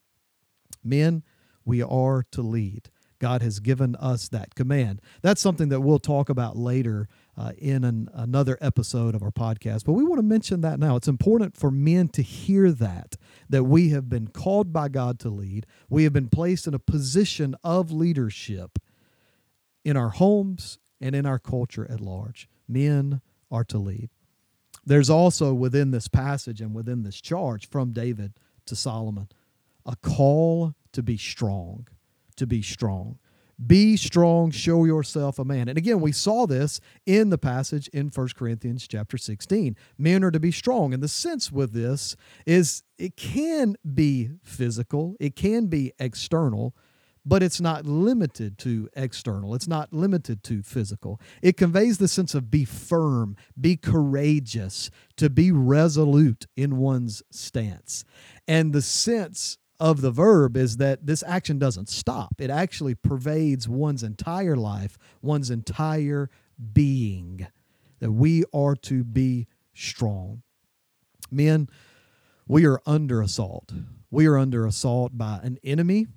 Men, 0.83 1.23
we 1.65 1.83
are 1.83 2.23
to 2.31 2.41
lead. 2.41 2.89
God 3.19 3.41
has 3.41 3.59
given 3.59 3.95
us 3.95 4.29
that 4.29 4.55
command. 4.55 5.01
That's 5.21 5.41
something 5.41 5.69
that 5.69 5.81
we'll 5.81 5.99
talk 5.99 6.29
about 6.29 6.55
later 6.55 7.07
uh, 7.37 7.51
in 7.57 7.83
an, 7.83 8.09
another 8.13 8.57
episode 8.61 9.15
of 9.15 9.23
our 9.23 9.31
podcast. 9.31 9.85
But 9.85 9.93
we 9.93 10.03
want 10.03 10.19
to 10.19 10.23
mention 10.23 10.61
that 10.61 10.79
now. 10.79 10.95
It's 10.95 11.07
important 11.07 11.55
for 11.55 11.71
men 11.71 12.07
to 12.09 12.21
hear 12.21 12.71
that, 12.71 13.15
that 13.49 13.63
we 13.63 13.89
have 13.89 14.09
been 14.09 14.27
called 14.27 14.71
by 14.71 14.89
God 14.89 15.19
to 15.19 15.29
lead. 15.29 15.65
We 15.89 16.03
have 16.03 16.13
been 16.13 16.29
placed 16.29 16.67
in 16.67 16.73
a 16.73 16.79
position 16.79 17.55
of 17.63 17.91
leadership 17.91 18.79
in 19.83 19.97
our 19.97 20.09
homes 20.09 20.79
and 20.99 21.15
in 21.15 21.25
our 21.25 21.39
culture 21.39 21.89
at 21.89 22.01
large. 22.01 22.49
Men 22.67 23.21
are 23.49 23.63
to 23.65 23.77
lead. 23.77 24.09
There's 24.85 25.09
also 25.09 25.53
within 25.53 25.91
this 25.91 26.07
passage 26.07 26.61
and 26.61 26.73
within 26.73 27.03
this 27.03 27.19
charge 27.19 27.69
from 27.69 27.91
David 27.91 28.33
to 28.65 28.75
Solomon 28.75 29.27
a 29.87 29.95
call 29.95 30.75
to 30.91 31.01
be 31.01 31.17
strong, 31.17 31.87
to 32.37 32.47
be 32.47 32.61
strong. 32.61 33.19
Be 33.65 33.97
strong, 33.97 34.51
show 34.51 34.85
yourself 34.85 35.39
a 35.39 35.45
man. 35.45 35.67
And 35.67 35.79
again, 35.79 35.99
we 35.99 36.11
saw 36.11 36.45
this 36.45 36.79
in 37.07 37.31
the 37.31 37.39
passage 37.39 37.87
in 37.87 38.09
1 38.09 38.27
Corinthians 38.35 38.87
chapter 38.87 39.17
16. 39.17 39.75
Men 39.97 40.23
are 40.23 40.29
to 40.29 40.39
be 40.39 40.51
strong. 40.51 40.93
And 40.93 41.01
the 41.01 41.07
sense 41.07 41.51
with 41.51 41.73
this 41.73 42.15
is 42.45 42.83
it 42.99 43.17
can 43.17 43.75
be 43.95 44.29
physical, 44.43 45.15
it 45.19 45.35
can 45.35 45.67
be 45.67 45.91
external, 45.97 46.75
but 47.25 47.41
it's 47.41 47.59
not 47.59 47.85
limited 47.85 48.59
to 48.59 48.89
external. 48.95 49.55
It's 49.55 49.67
not 49.67 49.91
limited 49.91 50.43
to 50.43 50.61
physical. 50.61 51.19
It 51.41 51.57
conveys 51.57 51.97
the 51.97 52.07
sense 52.07 52.35
of 52.35 52.51
be 52.51 52.63
firm, 52.63 53.35
be 53.59 53.75
courageous, 53.75 54.91
to 55.17 55.31
be 55.31 55.51
resolute 55.51 56.45
in 56.55 56.77
one's 56.77 57.23
stance. 57.31 58.05
And 58.47 58.71
the 58.71 58.83
sense 58.83 59.57
of 59.79 60.01
the 60.01 60.11
verb 60.11 60.57
is 60.57 60.77
that 60.77 61.05
this 61.05 61.23
action 61.27 61.59
doesn't 61.59 61.89
stop. 61.89 62.35
It 62.39 62.49
actually 62.49 62.95
pervades 62.95 63.67
one's 63.67 64.03
entire 64.03 64.55
life, 64.55 64.97
one's 65.21 65.49
entire 65.49 66.29
being. 66.73 67.47
That 67.99 68.11
we 68.11 68.43
are 68.53 68.75
to 68.75 69.03
be 69.03 69.47
strong. 69.73 70.43
Men, 71.31 71.67
we 72.47 72.65
are 72.65 72.79
under 72.85 73.21
assault. 73.21 73.71
We 74.09 74.27
are 74.27 74.37
under 74.37 74.65
assault 74.65 75.17
by 75.17 75.39
an 75.43 75.57
enemy 75.63 76.07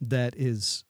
that 0.00 0.34
is 0.36 0.84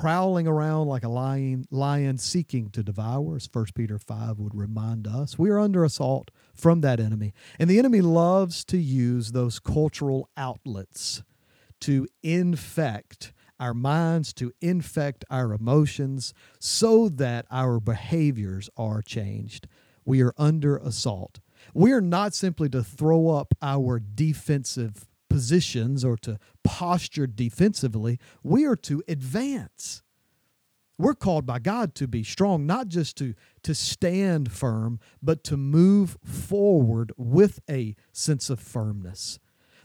prowling 0.00 0.46
around 0.46 0.86
like 0.86 1.04
a 1.04 1.08
lion, 1.08 1.66
lion 1.70 2.18
seeking 2.18 2.70
to 2.70 2.82
devour, 2.82 3.36
as 3.36 3.48
1 3.50 3.66
Peter 3.74 3.98
5 3.98 4.38
would 4.38 4.54
remind 4.54 5.06
us. 5.06 5.38
We 5.38 5.50
are 5.50 5.58
under 5.58 5.84
assault 5.84 6.30
from 6.54 6.80
that 6.82 7.00
enemy. 7.00 7.32
And 7.58 7.70
the 7.70 7.78
enemy 7.78 8.00
loves 8.00 8.64
to 8.66 8.76
use 8.76 9.32
those 9.32 9.58
cultural 9.58 10.28
outlets 10.36 11.22
to 11.80 12.06
infect 12.22 13.32
our 13.58 13.74
minds, 13.74 14.32
to 14.34 14.52
infect 14.60 15.24
our 15.30 15.52
emotions, 15.52 16.34
so 16.58 17.08
that 17.08 17.46
our 17.50 17.80
behaviors 17.80 18.68
are 18.76 19.02
changed. 19.02 19.66
We 20.04 20.22
are 20.22 20.34
under 20.36 20.76
assault. 20.76 21.40
We 21.74 21.92
are 21.92 22.00
not 22.00 22.34
simply 22.34 22.68
to 22.70 22.82
throw 22.82 23.30
up 23.30 23.54
our 23.62 23.98
defensive 23.98 25.06
positions 25.28 26.04
or 26.04 26.16
to 26.18 26.38
posture 26.64 27.26
defensively. 27.26 28.18
We 28.42 28.64
are 28.64 28.76
to 28.76 29.02
advance. 29.08 30.02
We're 30.98 31.14
called 31.14 31.44
by 31.44 31.58
God 31.58 31.94
to 31.96 32.08
be 32.08 32.22
strong, 32.22 32.64
not 32.64 32.88
just 32.88 33.16
to, 33.18 33.34
to 33.62 33.74
stand 33.74 34.50
firm, 34.50 34.98
but 35.22 35.44
to 35.44 35.56
move 35.56 36.16
forward 36.24 37.12
with 37.18 37.60
a 37.68 37.94
sense 38.12 38.48
of 38.48 38.60
firmness. 38.60 39.38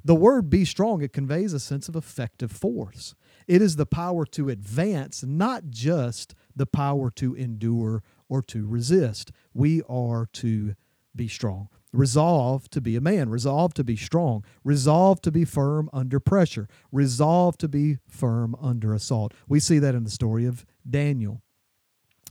The 0.03 0.15
word 0.15 0.49
be 0.49 0.65
strong, 0.65 1.01
it 1.01 1.13
conveys 1.13 1.53
a 1.53 1.59
sense 1.59 1.87
of 1.87 1.95
effective 1.95 2.51
force. 2.51 3.13
It 3.47 3.61
is 3.61 3.75
the 3.75 3.85
power 3.85 4.25
to 4.27 4.49
advance, 4.49 5.23
not 5.23 5.69
just 5.69 6.33
the 6.55 6.65
power 6.65 7.11
to 7.11 7.35
endure 7.35 8.01
or 8.29 8.41
to 8.43 8.65
resist. 8.65 9.31
We 9.53 9.81
are 9.89 10.27
to 10.33 10.75
be 11.15 11.27
strong. 11.27 11.69
Resolve 11.93 12.69
to 12.69 12.79
be 12.79 12.95
a 12.95 13.01
man, 13.01 13.29
resolve 13.29 13.73
to 13.73 13.83
be 13.83 13.97
strong, 13.97 14.45
resolve 14.63 15.21
to 15.21 15.31
be 15.31 15.43
firm 15.43 15.89
under 15.91 16.19
pressure, 16.19 16.69
resolve 16.91 17.57
to 17.57 17.67
be 17.67 17.97
firm 18.07 18.55
under 18.61 18.93
assault. 18.93 19.33
We 19.47 19.59
see 19.59 19.77
that 19.79 19.95
in 19.95 20.05
the 20.05 20.09
story 20.09 20.45
of 20.45 20.65
Daniel. 20.89 21.41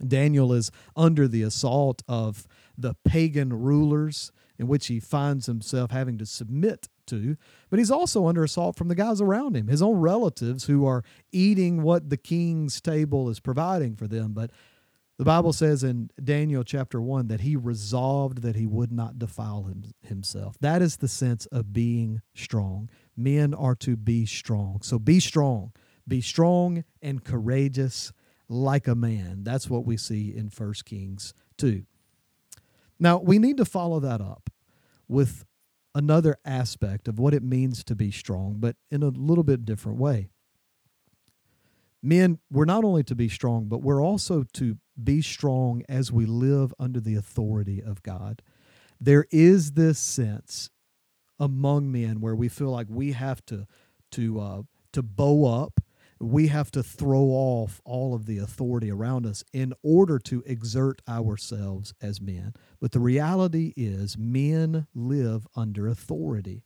Daniel 0.07 0.53
is 0.53 0.71
under 0.97 1.29
the 1.29 1.43
assault 1.43 2.03
of 2.09 2.47
the 2.77 2.95
pagan 3.05 3.53
rulers 3.53 4.33
in 4.59 4.67
which 4.67 4.87
he 4.87 5.01
finds 5.01 5.47
himself 5.47 5.91
having 5.91 6.19
to 6.19 6.27
submit 6.27 6.89
to, 7.07 7.37
but 7.69 7.79
he's 7.79 7.91
also 7.91 8.27
under 8.27 8.45
assault 8.45 8.77
from 8.77 8.89
the 8.89 8.95
guys 8.95 9.21
around 9.21 9.57
him, 9.57 9.69
his 9.69 9.83
own 9.83 9.97
relatives 9.99 10.65
who 10.65 10.87
are 10.87 11.03
eating 11.33 11.83
what 11.83 12.09
the 12.09 12.17
king's 12.17 12.81
table 12.81 13.29
is 13.29 13.41
providing 13.41 13.97
for 13.97 14.07
them. 14.07 14.33
But 14.33 14.51
the 15.21 15.27
Bible 15.27 15.53
says 15.53 15.85
in 15.85 16.09
Daniel 16.25 16.65
chapter 16.65 16.99
1 16.99 17.29
that 17.29 17.43
he 17.43 17.55
resolved 17.55 18.41
that 18.41 18.57
he 18.57 18.65
would 18.65 18.91
not 18.91 19.19
defile 19.19 19.65
him, 19.65 19.85
himself. 20.01 20.57
That 20.61 20.81
is 20.81 20.97
the 20.97 21.09
sense 21.09 21.45
of 21.53 21.75
being 21.75 22.23
strong. 22.35 22.89
Men 23.19 23.53
are 23.53 23.75
to 23.75 23.99
be 23.99 24.25
strong. 24.25 24.81
So 24.81 24.99
be 24.99 25.21
strong. 25.21 25.73
Be 26.09 26.23
strong 26.23 26.85
and 27.03 27.23
courageous 27.23 28.15
like 28.49 28.89
a 28.89 28.95
man. 28.95 29.45
That's 29.45 29.69
what 29.69 29.85
we 29.85 29.99
see 29.99 30.35
in 30.35 30.47
1 30.49 30.73
Kings 30.87 31.35
2. 31.59 31.85
Now, 32.99 33.19
we 33.19 33.39
need 33.39 33.59
to 33.59 33.67
follow 33.67 34.01
that 34.01 34.23
up 34.23 34.49
with 35.07 35.45
another 35.95 36.39
aspect 36.47 37.09
of 37.09 37.19
what 37.19 37.35
it 37.35 37.43
means 37.43 37.85
to 37.85 37.95
be 37.95 38.11
strong, 38.11 38.55
but 38.59 38.77
in 38.91 39.03
a 39.03 39.09
little 39.09 39.45
bit 39.45 39.67
different 39.67 39.99
way. 39.99 40.31
Men, 42.03 42.39
we're 42.51 42.65
not 42.65 42.85
only 42.85 43.03
to 43.05 43.15
be 43.15 43.29
strong, 43.29 43.67
but 43.67 43.83
we're 43.83 44.03
also 44.03 44.45
to 44.55 44.79
be 45.03 45.21
strong 45.23 45.83
as 45.89 46.11
we 46.11 46.27
live 46.27 46.73
under 46.79 47.01
the 47.01 47.15
authority 47.15 47.83
of 47.83 48.03
God. 48.03 48.43
There 49.01 49.27
is 49.31 49.73
this 49.73 49.99
sense 49.99 50.71
among 51.39 51.91
men 51.91 52.21
where 52.21 52.35
we 52.35 52.49
feel 52.49 52.71
like 52.71 52.87
we 52.91 53.13
have 53.13 53.45
to 53.47 53.67
to 54.13 54.41
uh, 54.41 54.63
to 54.93 55.03
bow 55.03 55.45
up, 55.47 55.81
we 56.19 56.49
have 56.49 56.71
to 56.73 56.83
throw 56.83 57.23
off 57.23 57.81
all 57.85 58.15
of 58.15 58.27
the 58.27 58.39
authority 58.39 58.91
around 58.91 59.25
us 59.25 59.43
in 59.53 59.73
order 59.83 60.19
to 60.19 60.43
exert 60.47 61.01
ourselves 61.09 61.95
as 62.03 62.21
men. 62.21 62.55
But 62.81 62.93
the 62.93 63.01
reality 63.01 63.73
is, 63.77 64.19
men 64.19 64.87
live 64.95 65.47
under 65.57 65.87
authority. 65.87 66.65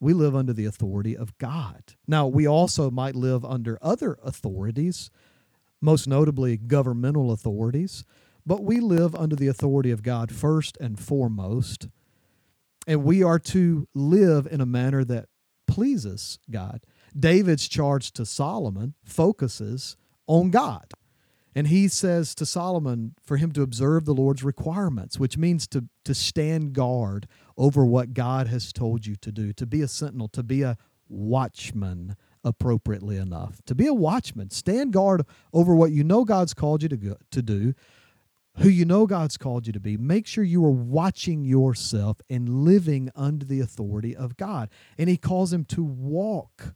We 0.00 0.12
live 0.12 0.34
under 0.36 0.52
the 0.52 0.66
authority 0.66 1.16
of 1.16 1.36
God. 1.38 1.94
Now, 2.06 2.26
we 2.26 2.46
also 2.46 2.90
might 2.90 3.16
live 3.16 3.44
under 3.44 3.78
other 3.80 4.18
authorities 4.22 5.10
most 5.80 6.08
notably 6.08 6.56
governmental 6.56 7.30
authorities, 7.30 8.04
but 8.44 8.62
we 8.62 8.80
live 8.80 9.14
under 9.14 9.36
the 9.36 9.48
authority 9.48 9.90
of 9.90 10.02
God 10.02 10.32
first 10.32 10.76
and 10.80 10.98
foremost. 10.98 11.88
And 12.86 13.04
we 13.04 13.22
are 13.22 13.38
to 13.40 13.88
live 13.94 14.46
in 14.50 14.60
a 14.60 14.66
manner 14.66 15.04
that 15.04 15.26
pleases 15.66 16.38
God. 16.50 16.80
David's 17.18 17.68
charge 17.68 18.12
to 18.12 18.24
Solomon 18.24 18.94
focuses 19.04 19.96
on 20.26 20.50
God. 20.50 20.92
And 21.56 21.68
he 21.68 21.88
says 21.88 22.34
to 22.34 22.44
Solomon 22.44 23.14
for 23.22 23.38
him 23.38 23.50
to 23.52 23.62
observe 23.62 24.04
the 24.04 24.12
Lord's 24.12 24.44
requirements, 24.44 25.18
which 25.18 25.38
means 25.38 25.66
to, 25.68 25.86
to 26.04 26.14
stand 26.14 26.74
guard 26.74 27.26
over 27.56 27.82
what 27.86 28.12
God 28.12 28.46
has 28.48 28.74
told 28.74 29.06
you 29.06 29.16
to 29.16 29.32
do, 29.32 29.54
to 29.54 29.64
be 29.64 29.80
a 29.80 29.88
sentinel, 29.88 30.28
to 30.28 30.42
be 30.42 30.60
a 30.60 30.76
watchman 31.08 32.14
appropriately 32.44 33.16
enough. 33.16 33.62
To 33.64 33.74
be 33.74 33.86
a 33.86 33.94
watchman, 33.94 34.50
stand 34.50 34.92
guard 34.92 35.24
over 35.54 35.74
what 35.74 35.92
you 35.92 36.04
know 36.04 36.26
God's 36.26 36.52
called 36.52 36.82
you 36.82 36.90
to, 36.90 36.96
go, 36.98 37.16
to 37.30 37.40
do, 37.40 37.72
who 38.58 38.68
you 38.68 38.84
know 38.84 39.06
God's 39.06 39.38
called 39.38 39.66
you 39.66 39.72
to 39.72 39.80
be. 39.80 39.96
Make 39.96 40.26
sure 40.26 40.44
you 40.44 40.62
are 40.66 40.70
watching 40.70 41.42
yourself 41.42 42.20
and 42.28 42.64
living 42.66 43.10
under 43.16 43.46
the 43.46 43.60
authority 43.60 44.14
of 44.14 44.36
God. 44.36 44.68
And 44.98 45.08
he 45.08 45.16
calls 45.16 45.54
him 45.54 45.64
to 45.66 45.82
walk, 45.82 46.74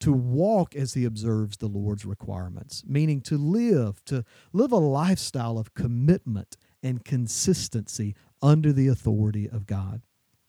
to 0.00 0.12
walk 0.12 0.74
as 0.74 0.94
he 0.94 1.04
observes 1.04 1.56
the 1.56 1.68
Lord's 1.68 2.04
requirements, 2.04 2.82
meaning 2.86 3.20
to 3.22 3.38
live, 3.38 4.04
to 4.06 4.24
live 4.52 4.72
a 4.72 4.76
lifestyle 4.76 5.58
of 5.58 5.74
commitment 5.74 6.56
and 6.82 7.04
consistency 7.04 8.14
under 8.42 8.72
the 8.72 8.88
authority 8.88 9.48
of 9.48 9.66
God. 9.66 10.02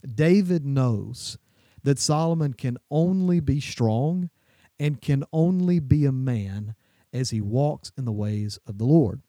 David 0.05 0.65
knows 0.65 1.37
that 1.83 1.99
Solomon 1.99 2.53
can 2.53 2.77
only 2.91 3.39
be 3.39 3.59
strong 3.59 4.29
and 4.79 5.01
can 5.01 5.23
only 5.31 5.79
be 5.79 6.05
a 6.05 6.11
man 6.11 6.75
as 7.13 7.29
he 7.29 7.41
walks 7.41 7.91
in 7.97 8.05
the 8.05 8.11
ways 8.11 8.59
of 8.67 8.77
the 8.77 8.85
Lord. 8.85 9.21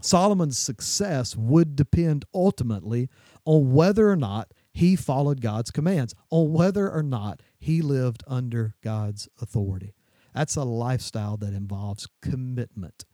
Solomon's 0.00 0.58
success 0.58 1.34
would 1.34 1.74
depend 1.74 2.24
ultimately 2.34 3.08
on 3.44 3.72
whether 3.72 4.10
or 4.10 4.16
not 4.16 4.52
he 4.72 4.94
followed 4.94 5.40
God's 5.40 5.70
commands, 5.70 6.14
on 6.30 6.52
whether 6.52 6.90
or 6.90 7.02
not 7.02 7.40
he 7.58 7.82
lived 7.82 8.22
under 8.26 8.74
God's 8.82 9.28
authority. 9.40 9.94
That's 10.34 10.56
a 10.56 10.64
lifestyle 10.64 11.36
that 11.38 11.54
involves 11.54 12.08
commitment. 12.20 13.04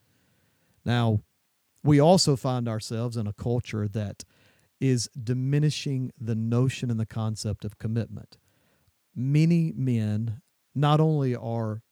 Now, 0.85 1.21
we 1.85 2.01
also 2.01 2.37
find 2.37 2.69
ourselves 2.69 3.17
in 3.17 3.27
a 3.27 3.33
culture 3.33 3.89
that 3.89 4.25
is 4.81 5.09
diminishing 5.21 6.11
the 6.19 6.35
notion 6.35 6.91
and 6.91 6.99
the 6.99 7.07
concept 7.07 7.65
of 7.65 7.79
commitment. 7.79 8.37
Many 9.15 9.73
men 9.77 10.41
not 10.75 11.01
only 11.01 11.37
are 11.37 11.83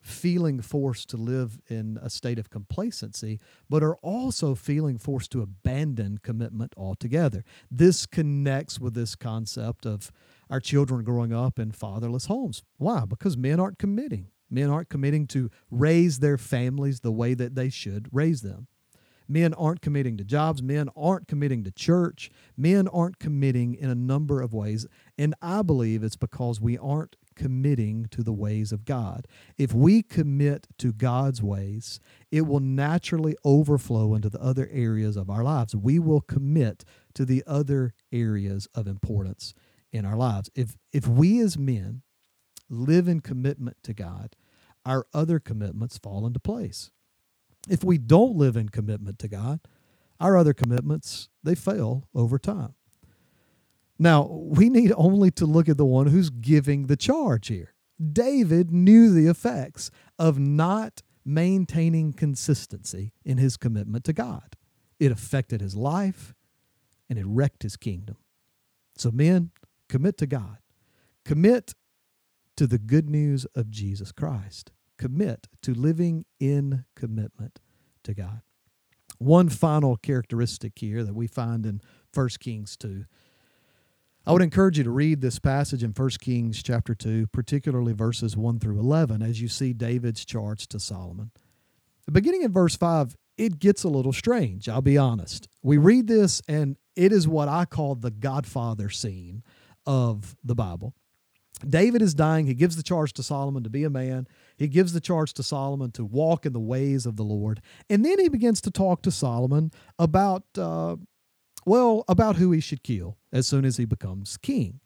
feeling 0.00 0.60
forced 0.60 1.08
to 1.10 1.16
live 1.16 1.58
in 1.68 1.98
a 2.00 2.08
state 2.08 2.38
of 2.38 2.48
complacency, 2.48 3.40
but 3.68 3.82
are 3.82 3.96
also 3.96 4.54
feeling 4.54 4.98
forced 4.98 5.32
to 5.32 5.42
abandon 5.42 6.18
commitment 6.22 6.72
altogether. 6.76 7.42
This 7.68 8.06
connects 8.06 8.78
with 8.78 8.94
this 8.94 9.16
concept 9.16 9.84
of 9.84 10.12
our 10.50 10.60
children 10.60 11.04
growing 11.04 11.32
up 11.32 11.58
in 11.58 11.72
fatherless 11.72 12.26
homes. 12.26 12.62
Why? 12.78 13.04
Because 13.04 13.36
men 13.36 13.60
aren't 13.60 13.78
committing. 13.78 14.28
Men 14.48 14.70
aren't 14.70 14.88
committing 14.88 15.26
to 15.28 15.50
raise 15.70 16.20
their 16.20 16.38
families 16.38 17.00
the 17.00 17.12
way 17.12 17.34
that 17.34 17.54
they 17.54 17.68
should 17.68 18.08
raise 18.12 18.42
them. 18.42 18.68
Men 19.28 19.54
aren't 19.54 19.80
committing 19.80 20.16
to 20.18 20.24
jobs. 20.24 20.62
Men 20.62 20.88
aren't 20.96 21.26
committing 21.26 21.64
to 21.64 21.72
church. 21.72 22.30
Men 22.56 22.86
aren't 22.88 23.18
committing 23.18 23.74
in 23.74 23.90
a 23.90 23.94
number 23.94 24.40
of 24.40 24.54
ways. 24.54 24.86
And 25.18 25.34
I 25.42 25.62
believe 25.62 26.04
it's 26.04 26.16
because 26.16 26.60
we 26.60 26.78
aren't 26.78 27.16
committing 27.34 28.06
to 28.10 28.22
the 28.22 28.32
ways 28.32 28.72
of 28.72 28.84
God. 28.84 29.26
If 29.58 29.74
we 29.74 30.02
commit 30.02 30.68
to 30.78 30.92
God's 30.92 31.42
ways, 31.42 32.00
it 32.30 32.42
will 32.42 32.60
naturally 32.60 33.36
overflow 33.44 34.14
into 34.14 34.30
the 34.30 34.40
other 34.40 34.68
areas 34.72 35.16
of 35.16 35.28
our 35.28 35.42
lives. 35.42 35.76
We 35.76 35.98
will 35.98 36.22
commit 36.22 36.84
to 37.14 37.24
the 37.24 37.42
other 37.46 37.94
areas 38.12 38.68
of 38.74 38.86
importance 38.86 39.54
in 39.92 40.04
our 40.04 40.16
lives. 40.16 40.50
If 40.54 40.76
if 40.92 41.06
we 41.06 41.40
as 41.40 41.56
men 41.58 42.02
live 42.68 43.08
in 43.08 43.20
commitment 43.20 43.76
to 43.84 43.94
God, 43.94 44.36
our 44.84 45.06
other 45.14 45.38
commitments 45.38 45.98
fall 45.98 46.26
into 46.26 46.40
place. 46.40 46.90
If 47.68 47.82
we 47.82 47.98
don't 47.98 48.36
live 48.36 48.56
in 48.56 48.68
commitment 48.68 49.18
to 49.20 49.28
God, 49.28 49.60
our 50.20 50.36
other 50.36 50.54
commitments 50.54 51.28
they 51.42 51.54
fail 51.54 52.08
over 52.14 52.38
time. 52.38 52.74
Now, 53.98 54.26
we 54.26 54.68
need 54.68 54.92
only 54.96 55.30
to 55.32 55.46
look 55.46 55.68
at 55.68 55.78
the 55.78 55.86
one 55.86 56.08
who's 56.08 56.28
giving 56.28 56.86
the 56.86 56.96
charge 56.96 57.48
here. 57.48 57.74
David 58.12 58.70
knew 58.70 59.10
the 59.12 59.26
effects 59.26 59.90
of 60.18 60.38
not 60.38 61.02
maintaining 61.24 62.12
consistency 62.12 63.12
in 63.24 63.38
his 63.38 63.56
commitment 63.56 64.04
to 64.04 64.12
God. 64.12 64.54
It 65.00 65.10
affected 65.10 65.60
his 65.60 65.74
life 65.74 66.34
and 67.08 67.18
it 67.18 67.24
wrecked 67.26 67.62
his 67.62 67.76
kingdom. 67.76 68.16
So, 68.96 69.10
men, 69.10 69.50
commit 69.88 70.18
to 70.18 70.26
God. 70.26 70.58
Commit 71.24 71.74
to 72.56 72.66
the 72.66 72.78
good 72.78 73.10
news 73.10 73.44
of 73.54 73.70
Jesus 73.70 74.12
Christ. 74.12 74.72
Commit 74.98 75.46
to 75.62 75.74
living 75.74 76.24
in 76.40 76.84
commitment 76.94 77.60
to 78.04 78.14
God. 78.14 78.42
One 79.18 79.48
final 79.48 79.96
characteristic 79.96 80.72
here 80.76 81.02
that 81.04 81.14
we 81.14 81.26
find 81.26 81.66
in 81.66 81.80
1 82.14 82.28
Kings 82.40 82.76
2 82.76 83.04
I 84.28 84.32
would 84.32 84.42
encourage 84.42 84.76
you 84.76 84.82
to 84.82 84.90
read 84.90 85.20
this 85.20 85.38
passage 85.38 85.84
in 85.84 85.92
1 85.92 86.10
Kings 86.20 86.60
chapter 86.60 86.96
2, 86.96 87.28
particularly 87.28 87.92
verses 87.92 88.36
1 88.36 88.58
through 88.58 88.80
11, 88.80 89.22
as 89.22 89.40
you 89.40 89.46
see 89.46 89.72
David's 89.72 90.24
charge 90.24 90.66
to 90.68 90.80
Solomon. 90.80 91.30
Beginning 92.10 92.42
in 92.42 92.52
verse 92.52 92.74
5, 92.74 93.14
it 93.38 93.60
gets 93.60 93.84
a 93.84 93.88
little 93.88 94.12
strange, 94.12 94.68
I'll 94.68 94.82
be 94.82 94.98
honest. 94.98 95.46
We 95.62 95.78
read 95.78 96.08
this, 96.08 96.42
and 96.48 96.76
it 96.96 97.12
is 97.12 97.28
what 97.28 97.46
I 97.46 97.66
call 97.66 97.94
the 97.94 98.10
Godfather 98.10 98.90
scene 98.90 99.44
of 99.86 100.36
the 100.44 100.54
Bible. 100.54 100.94
David 101.66 102.02
is 102.02 102.14
dying. 102.14 102.46
He 102.46 102.54
gives 102.54 102.76
the 102.76 102.82
charge 102.82 103.14
to 103.14 103.22
Solomon 103.22 103.62
to 103.62 103.70
be 103.70 103.84
a 103.84 103.90
man. 103.90 104.28
He 104.58 104.68
gives 104.68 104.92
the 104.92 105.00
charge 105.00 105.32
to 105.34 105.42
Solomon 105.42 105.90
to 105.92 106.04
walk 106.04 106.44
in 106.44 106.52
the 106.52 106.60
ways 106.60 107.06
of 107.06 107.16
the 107.16 107.22
Lord. 107.22 107.62
And 107.88 108.04
then 108.04 108.18
he 108.18 108.28
begins 108.28 108.60
to 108.62 108.70
talk 108.70 109.00
to 109.02 109.10
Solomon 109.10 109.72
about 109.98 110.44
uh, 110.58 110.96
well, 111.66 112.04
about 112.08 112.36
who 112.36 112.52
he 112.52 112.60
should 112.60 112.84
kill 112.84 113.18
as 113.32 113.46
soon 113.46 113.64
as 113.64 113.76
he 113.76 113.84
becomes 113.84 114.36
king. 114.36 114.80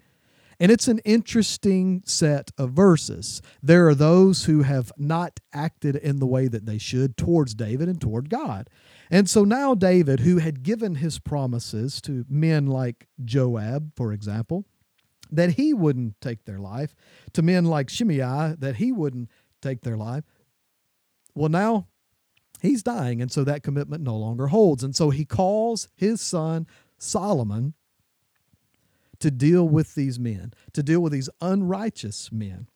And 0.58 0.70
it's 0.70 0.88
an 0.88 0.98
interesting 1.00 2.02
set 2.04 2.50
of 2.58 2.72
verses. 2.72 3.40
There 3.62 3.88
are 3.88 3.94
those 3.94 4.44
who 4.44 4.62
have 4.62 4.92
not 4.98 5.40
acted 5.54 5.96
in 5.96 6.18
the 6.18 6.26
way 6.26 6.48
that 6.48 6.66
they 6.66 6.76
should 6.76 7.16
towards 7.16 7.54
David 7.54 7.88
and 7.88 8.00
toward 8.00 8.28
God. 8.28 8.68
And 9.10 9.28
so 9.28 9.44
now, 9.44 9.74
David, 9.74 10.20
who 10.20 10.36
had 10.38 10.62
given 10.62 10.96
his 10.96 11.18
promises 11.18 12.00
to 12.02 12.26
men 12.28 12.66
like 12.66 13.08
Joab, 13.24 13.92
for 13.96 14.12
example, 14.12 14.66
that 15.30 15.52
he 15.52 15.72
wouldn't 15.72 16.20
take 16.20 16.44
their 16.44 16.58
life, 16.58 16.94
to 17.32 17.42
men 17.42 17.64
like 17.64 17.88
Shimei, 17.88 18.54
that 18.58 18.76
he 18.76 18.92
wouldn't 18.92 19.30
take 19.62 19.82
their 19.82 19.96
life. 19.96 20.24
Well, 21.34 21.48
now 21.48 21.86
he's 22.60 22.82
dying, 22.82 23.22
and 23.22 23.30
so 23.30 23.44
that 23.44 23.62
commitment 23.62 24.02
no 24.02 24.16
longer 24.16 24.48
holds. 24.48 24.82
And 24.82 24.94
so 24.94 25.10
he 25.10 25.24
calls 25.24 25.88
his 25.96 26.20
son 26.20 26.66
Solomon 26.98 27.74
to 29.20 29.30
deal 29.30 29.68
with 29.68 29.94
these 29.94 30.18
men, 30.18 30.52
to 30.72 30.82
deal 30.82 31.00
with 31.00 31.12
these 31.12 31.28
unrighteous 31.40 32.32
men, 32.32 32.68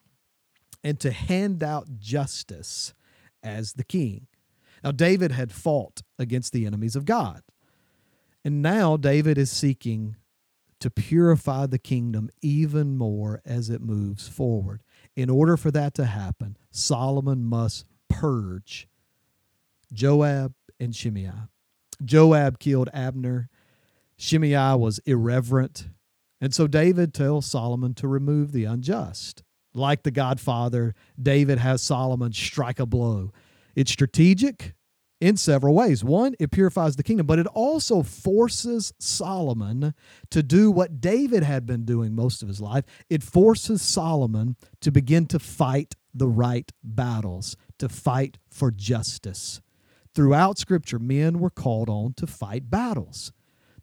and 0.83 1.01
to 1.01 1.11
hand 1.11 1.63
out 1.63 1.99
justice 1.99 2.93
as 3.43 3.73
the 3.73 3.85
king. 3.85 4.27
Now, 4.83 4.91
David 4.91 5.33
had 5.33 5.51
fought 5.51 6.03
against 6.19 6.53
the 6.53 6.67
enemies 6.67 6.95
of 6.95 7.07
God. 7.07 7.43
And 8.45 8.61
now 8.61 8.99
David 8.99 9.39
is 9.39 9.51
seeking 9.51 10.17
to 10.85 10.91
purify 10.91 11.65
the 11.65 11.79
kingdom 11.79 12.29
even 12.43 12.99
more 12.99 13.41
as 13.47 13.71
it 13.71 13.81
moves 13.81 14.29
forward. 14.29 14.83
In 15.17 15.31
order 15.31 15.57
for 15.57 15.71
that 15.71 15.95
to 15.95 16.05
happen, 16.05 16.59
Solomon 16.71 17.43
must 17.43 17.87
purge 18.11 18.87
Joab 19.95 20.53
and 20.79 20.95
Shimei. 20.95 21.31
Joab 22.05 22.59
killed 22.59 22.91
Abner. 22.93 23.49
Shimei 24.19 24.75
was 24.75 25.01
irreverent. 25.07 25.89
And 26.39 26.55
so 26.55 26.67
David 26.67 27.15
tells 27.15 27.47
Solomon 27.47 27.95
to 27.95 28.07
remove 28.07 28.53
the 28.53 28.67
unjust. 28.67 29.43
Like 29.73 30.03
the 30.03 30.11
Godfather, 30.11 30.95
David 31.19 31.61
has 31.61 31.81
Solomon 31.81 32.35
strike 32.35 32.79
a 32.79 32.85
blow. 32.85 33.33
It's 33.75 33.91
strategic 33.91 34.75
in 35.25 35.39
several 35.39 35.75
ways. 35.75 36.05
One, 36.05 36.35
it 36.39 36.51
purifies 36.51 36.97
the 36.97 37.03
kingdom, 37.03 37.27
but 37.27 37.39
it 37.39 37.47
also 37.47 38.03
forces 38.03 38.93
Solomon 38.99 39.95
to 40.29 40.43
do 40.43 40.71
what 40.71 41.01
David 41.01 41.43
had 41.43 41.65
been 41.65 41.87
doing 41.87 42.15
most 42.15 42.43
of 42.43 42.49
his 42.49 42.61
life. 42.61 42.85
It 43.09 43.23
forces 43.23 43.81
Solomon 43.81 44.57
to 44.83 44.93
begin 44.93 45.25
to 45.29 45.39
fight 45.39 45.95
the 46.13 46.29
right 46.29 46.71
battles, 46.83 47.57
to 47.79 47.89
fight 47.89 48.37
for 48.51 48.71
justice. 48.71 49.63
Throughout 50.15 50.59
Scripture, 50.59 50.99
men 50.99 51.41
were 51.41 51.49
called 51.49 51.89
on 51.89 52.13
to 52.19 52.27
fight 52.27 52.69
battles. 52.71 53.33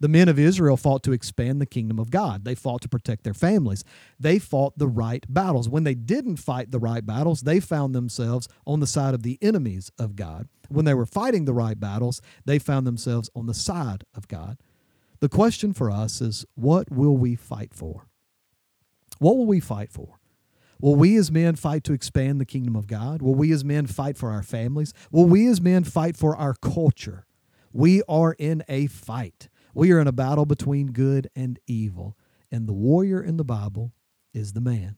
The 0.01 0.07
men 0.07 0.29
of 0.29 0.39
Israel 0.39 0.77
fought 0.77 1.03
to 1.03 1.11
expand 1.11 1.61
the 1.61 1.67
kingdom 1.67 1.99
of 1.99 2.09
God. 2.09 2.43
They 2.43 2.55
fought 2.55 2.81
to 2.81 2.89
protect 2.89 3.23
their 3.23 3.35
families. 3.35 3.83
They 4.19 4.39
fought 4.39 4.75
the 4.79 4.87
right 4.87 5.23
battles. 5.31 5.69
When 5.69 5.83
they 5.83 5.93
didn't 5.93 6.37
fight 6.37 6.71
the 6.71 6.79
right 6.79 7.05
battles, 7.05 7.41
they 7.41 7.59
found 7.59 7.93
themselves 7.93 8.49
on 8.65 8.79
the 8.79 8.87
side 8.87 9.13
of 9.13 9.21
the 9.21 9.37
enemies 9.43 9.91
of 9.99 10.15
God. 10.15 10.47
When 10.69 10.85
they 10.85 10.95
were 10.95 11.05
fighting 11.05 11.45
the 11.45 11.53
right 11.53 11.79
battles, 11.79 12.19
they 12.45 12.57
found 12.57 12.87
themselves 12.87 13.29
on 13.35 13.45
the 13.45 13.53
side 13.53 14.03
of 14.15 14.27
God. 14.27 14.57
The 15.19 15.29
question 15.29 15.71
for 15.71 15.91
us 15.91 16.19
is 16.19 16.47
what 16.55 16.91
will 16.91 17.15
we 17.15 17.35
fight 17.35 17.71
for? 17.71 18.07
What 19.19 19.37
will 19.37 19.45
we 19.45 19.59
fight 19.59 19.91
for? 19.91 20.17
Will 20.79 20.95
we 20.95 21.15
as 21.15 21.31
men 21.31 21.55
fight 21.55 21.83
to 21.83 21.93
expand 21.93 22.41
the 22.41 22.45
kingdom 22.45 22.75
of 22.75 22.87
God? 22.87 23.21
Will 23.21 23.35
we 23.35 23.51
as 23.51 23.63
men 23.63 23.85
fight 23.85 24.17
for 24.17 24.31
our 24.31 24.41
families? 24.41 24.95
Will 25.11 25.27
we 25.27 25.47
as 25.47 25.61
men 25.61 25.83
fight 25.83 26.17
for 26.17 26.35
our 26.35 26.55
culture? 26.55 27.27
We 27.71 28.01
are 28.09 28.33
in 28.39 28.63
a 28.67 28.87
fight. 28.87 29.47
We 29.73 29.91
are 29.91 29.99
in 29.99 30.07
a 30.07 30.11
battle 30.11 30.45
between 30.45 30.91
good 30.91 31.29
and 31.35 31.59
evil. 31.67 32.17
And 32.51 32.67
the 32.67 32.73
warrior 32.73 33.21
in 33.21 33.37
the 33.37 33.43
Bible 33.43 33.93
is 34.33 34.53
the 34.53 34.61
man. 34.61 34.97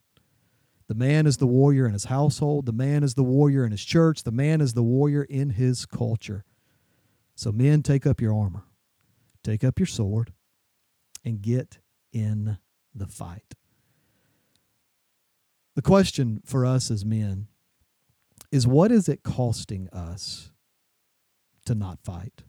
The 0.87 0.95
man 0.95 1.25
is 1.25 1.37
the 1.37 1.47
warrior 1.47 1.85
in 1.85 1.93
his 1.93 2.05
household. 2.05 2.65
The 2.65 2.73
man 2.73 3.03
is 3.03 3.13
the 3.13 3.23
warrior 3.23 3.65
in 3.65 3.71
his 3.71 3.85
church. 3.85 4.23
The 4.23 4.31
man 4.31 4.61
is 4.61 4.73
the 4.73 4.83
warrior 4.83 5.23
in 5.23 5.51
his 5.51 5.85
culture. 5.85 6.43
So, 7.35 7.51
men, 7.51 7.81
take 7.81 8.05
up 8.05 8.21
your 8.21 8.35
armor, 8.35 8.63
take 9.43 9.63
up 9.63 9.79
your 9.79 9.87
sword, 9.87 10.33
and 11.23 11.41
get 11.41 11.79
in 12.11 12.57
the 12.93 13.07
fight. 13.07 13.55
The 15.75 15.81
question 15.81 16.41
for 16.45 16.65
us 16.65 16.91
as 16.91 17.03
men 17.03 17.47
is 18.51 18.67
what 18.67 18.91
is 18.91 19.09
it 19.09 19.23
costing 19.23 19.89
us 19.89 20.51
to 21.65 21.73
not 21.73 22.03
fight? 22.03 22.43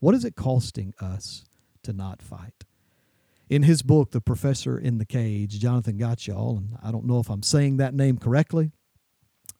What 0.00 0.14
is 0.14 0.24
it 0.24 0.36
costing 0.36 0.94
us 1.00 1.44
to 1.82 1.92
not 1.92 2.22
fight? 2.22 2.64
In 3.48 3.62
his 3.62 3.82
book, 3.82 4.10
The 4.10 4.20
Professor 4.20 4.78
in 4.78 4.98
the 4.98 5.06
Cage, 5.06 5.58
Jonathan 5.58 5.98
Gottschall, 5.98 6.58
and 6.58 6.78
I 6.82 6.92
don't 6.92 7.06
know 7.06 7.18
if 7.18 7.30
I'm 7.30 7.42
saying 7.42 7.78
that 7.78 7.94
name 7.94 8.18
correctly, 8.18 8.72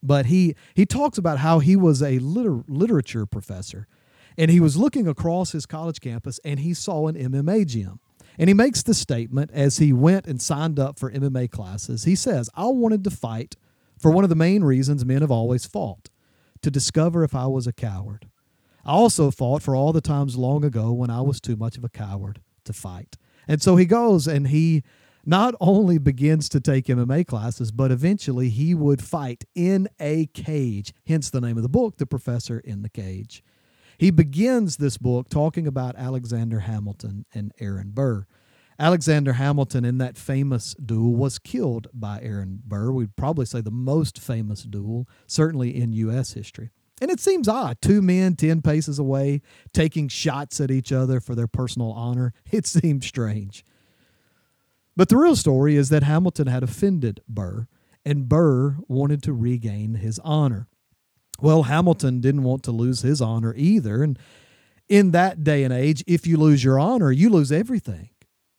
But 0.02 0.26
he 0.26 0.54
he 0.74 0.86
talks 0.86 1.18
about 1.18 1.38
how 1.38 1.58
he 1.58 1.74
was 1.74 2.02
a 2.02 2.18
liter- 2.20 2.62
literature 2.68 3.26
professor, 3.26 3.88
and 4.36 4.50
he 4.50 4.60
was 4.60 4.76
looking 4.76 5.08
across 5.08 5.50
his 5.52 5.66
college 5.66 6.00
campus 6.00 6.38
and 6.44 6.60
he 6.60 6.72
saw 6.74 7.08
an 7.08 7.16
MMA 7.16 7.66
gym. 7.66 7.98
And 8.38 8.48
he 8.48 8.54
makes 8.54 8.84
the 8.84 8.94
statement 8.94 9.50
as 9.52 9.78
he 9.78 9.92
went 9.92 10.26
and 10.28 10.40
signed 10.40 10.78
up 10.78 10.96
for 11.00 11.10
MMA 11.10 11.50
classes. 11.50 12.04
He 12.04 12.14
says, 12.14 12.48
I 12.54 12.66
wanted 12.66 13.02
to 13.04 13.10
fight 13.10 13.56
for 13.98 14.12
one 14.12 14.22
of 14.22 14.30
the 14.30 14.36
main 14.36 14.62
reasons 14.62 15.04
men 15.04 15.22
have 15.22 15.32
always 15.32 15.66
fought 15.66 16.08
to 16.62 16.70
discover 16.70 17.24
if 17.24 17.34
I 17.34 17.46
was 17.48 17.66
a 17.66 17.72
coward. 17.72 18.28
I 18.88 18.92
also 18.92 19.30
fought 19.30 19.62
for 19.62 19.76
all 19.76 19.92
the 19.92 20.00
times 20.00 20.38
long 20.38 20.64
ago 20.64 20.92
when 20.92 21.10
I 21.10 21.20
was 21.20 21.42
too 21.42 21.56
much 21.56 21.76
of 21.76 21.84
a 21.84 21.90
coward 21.90 22.40
to 22.64 22.72
fight. 22.72 23.18
And 23.46 23.60
so 23.60 23.76
he 23.76 23.84
goes 23.84 24.26
and 24.26 24.48
he 24.48 24.82
not 25.26 25.54
only 25.60 25.98
begins 25.98 26.48
to 26.48 26.58
take 26.58 26.86
MMA 26.86 27.26
classes, 27.26 27.70
but 27.70 27.90
eventually 27.90 28.48
he 28.48 28.74
would 28.74 29.04
fight 29.04 29.44
in 29.54 29.88
a 30.00 30.24
cage, 30.32 30.94
hence 31.06 31.28
the 31.28 31.42
name 31.42 31.58
of 31.58 31.62
the 31.62 31.68
book, 31.68 31.98
The 31.98 32.06
Professor 32.06 32.60
in 32.60 32.80
the 32.80 32.88
Cage. 32.88 33.44
He 33.98 34.10
begins 34.10 34.78
this 34.78 34.96
book 34.96 35.28
talking 35.28 35.66
about 35.66 35.94
Alexander 35.96 36.60
Hamilton 36.60 37.26
and 37.34 37.52
Aaron 37.60 37.90
Burr. 37.90 38.24
Alexander 38.78 39.34
Hamilton, 39.34 39.84
in 39.84 39.98
that 39.98 40.16
famous 40.16 40.74
duel, 40.74 41.14
was 41.14 41.38
killed 41.38 41.88
by 41.92 42.20
Aaron 42.22 42.62
Burr. 42.64 42.92
We'd 42.92 43.16
probably 43.16 43.44
say 43.44 43.60
the 43.60 43.70
most 43.70 44.18
famous 44.18 44.62
duel, 44.62 45.06
certainly 45.26 45.76
in 45.76 45.92
U.S. 45.92 46.32
history. 46.32 46.70
And 47.00 47.10
it 47.10 47.20
seems 47.20 47.48
odd. 47.48 47.80
Two 47.80 48.02
men 48.02 48.34
10 48.34 48.62
paces 48.62 48.98
away, 48.98 49.42
taking 49.72 50.08
shots 50.08 50.60
at 50.60 50.70
each 50.70 50.92
other 50.92 51.20
for 51.20 51.34
their 51.34 51.46
personal 51.46 51.92
honor. 51.92 52.32
It 52.50 52.66
seems 52.66 53.06
strange. 53.06 53.64
But 54.96 55.08
the 55.08 55.16
real 55.16 55.36
story 55.36 55.76
is 55.76 55.90
that 55.90 56.02
Hamilton 56.02 56.48
had 56.48 56.64
offended 56.64 57.20
Burr, 57.28 57.68
and 58.04 58.28
Burr 58.28 58.78
wanted 58.88 59.22
to 59.24 59.32
regain 59.32 59.94
his 59.94 60.18
honor. 60.24 60.66
Well, 61.40 61.64
Hamilton 61.64 62.20
didn't 62.20 62.42
want 62.42 62.64
to 62.64 62.72
lose 62.72 63.02
his 63.02 63.20
honor 63.20 63.54
either. 63.56 64.02
And 64.02 64.18
in 64.88 65.12
that 65.12 65.44
day 65.44 65.62
and 65.62 65.72
age, 65.72 66.02
if 66.06 66.26
you 66.26 66.36
lose 66.36 66.64
your 66.64 66.80
honor, 66.80 67.12
you 67.12 67.30
lose 67.30 67.52
everything. 67.52 68.10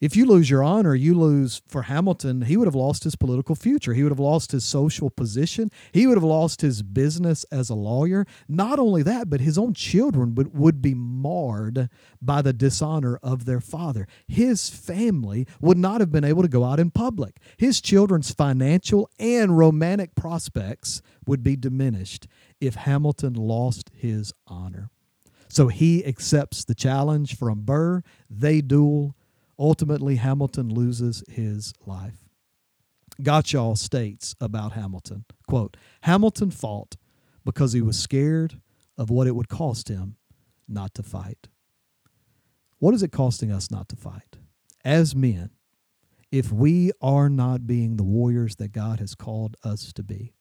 If 0.01 0.15
you 0.15 0.25
lose 0.25 0.49
your 0.49 0.63
honor, 0.63 0.95
you 0.95 1.13
lose 1.13 1.61
for 1.67 1.83
Hamilton, 1.83 2.43
he 2.43 2.55
would 2.55 2.67
have 2.67 2.75
lost 2.75 3.03
his 3.03 3.17
political 3.17 3.53
future. 3.53 3.93
He 3.93 4.01
would 4.01 4.13
have 4.13 4.19
lost 4.19 4.53
his 4.53 4.63
social 4.63 5.09
position. 5.09 5.69
He 5.91 6.07
would 6.07 6.15
have 6.15 6.23
lost 6.23 6.61
his 6.61 6.81
business 6.81 7.43
as 7.51 7.69
a 7.69 7.75
lawyer. 7.75 8.25
Not 8.47 8.79
only 8.79 9.03
that, 9.03 9.29
but 9.29 9.41
his 9.41 9.57
own 9.57 9.73
children 9.73 10.35
would, 10.35 10.57
would 10.57 10.81
be 10.81 10.93
marred 10.93 11.89
by 12.21 12.41
the 12.41 12.53
dishonor 12.53 13.19
of 13.21 13.43
their 13.43 13.59
father. 13.59 14.07
His 14.25 14.69
family 14.69 15.45
would 15.59 15.77
not 15.77 15.99
have 15.99 16.13
been 16.13 16.23
able 16.23 16.43
to 16.43 16.47
go 16.47 16.63
out 16.63 16.79
in 16.79 16.91
public. 16.91 17.35
His 17.57 17.81
children's 17.81 18.31
financial 18.31 19.09
and 19.19 19.57
romantic 19.57 20.15
prospects 20.15 21.01
would 21.27 21.43
be 21.43 21.57
diminished 21.57 22.25
if 22.61 22.75
Hamilton 22.75 23.33
lost 23.33 23.91
his 23.93 24.31
honor. 24.47 24.91
So 25.49 25.67
he 25.67 26.05
accepts 26.05 26.63
the 26.63 26.75
challenge 26.75 27.35
from 27.35 27.63
Burr. 27.63 28.01
They 28.29 28.61
duel. 28.61 29.15
Ultimately, 29.59 30.15
Hamilton 30.15 30.73
loses 30.73 31.21
his 31.27 31.73
life. 31.85 32.29
Gottschall 33.21 33.77
states 33.77 34.33
about 34.39 34.71
Hamilton, 34.71 35.25
quote, 35.45 35.75
Hamilton 36.03 36.51
fought 36.51 36.95
because 37.43 37.73
he 37.73 37.81
was 37.81 37.99
scared 37.99 38.61
of 38.97 39.09
what 39.09 39.27
it 39.27 39.35
would 39.35 39.49
cost 39.49 39.89
him 39.89 40.15
not 40.67 40.93
to 40.93 41.03
fight. 41.03 41.49
What 42.77 42.93
is 42.93 43.03
it 43.03 43.11
costing 43.11 43.51
us 43.51 43.69
not 43.69 43.89
to 43.89 43.97
fight? 43.97 44.37
As 44.85 45.13
men, 45.13 45.49
if 46.31 46.51
we 46.51 46.91
are 47.01 47.29
not 47.29 47.67
being 47.67 47.97
the 47.97 48.03
warriors 48.03 48.55
that 48.57 48.71
God 48.71 48.99
has 48.99 49.15
called 49.15 49.57
us 49.63 49.91
to 49.93 50.03
be, 50.03 50.33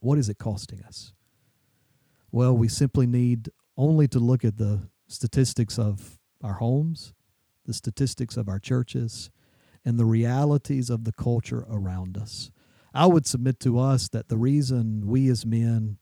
what 0.00 0.18
is 0.18 0.28
it 0.28 0.38
costing 0.38 0.82
us? 0.84 1.12
Well, 2.30 2.56
we 2.56 2.68
simply 2.68 3.06
need 3.06 3.48
only 3.76 4.06
to 4.08 4.20
look 4.20 4.44
at 4.44 4.58
the 4.58 4.88
statistics 5.08 5.78
of 5.78 6.18
our 6.42 6.54
homes, 6.54 7.12
the 7.66 7.72
statistics 7.72 8.36
of 8.36 8.48
our 8.48 8.58
churches, 8.58 9.30
and 9.84 9.98
the 9.98 10.04
realities 10.04 10.90
of 10.90 11.04
the 11.04 11.12
culture 11.12 11.66
around 11.68 12.16
us. 12.16 12.50
I 12.94 13.06
would 13.06 13.26
submit 13.26 13.58
to 13.60 13.78
us 13.78 14.08
that 14.10 14.28
the 14.28 14.36
reason 14.36 15.06
we 15.06 15.28
as 15.28 15.46
men 15.46 15.98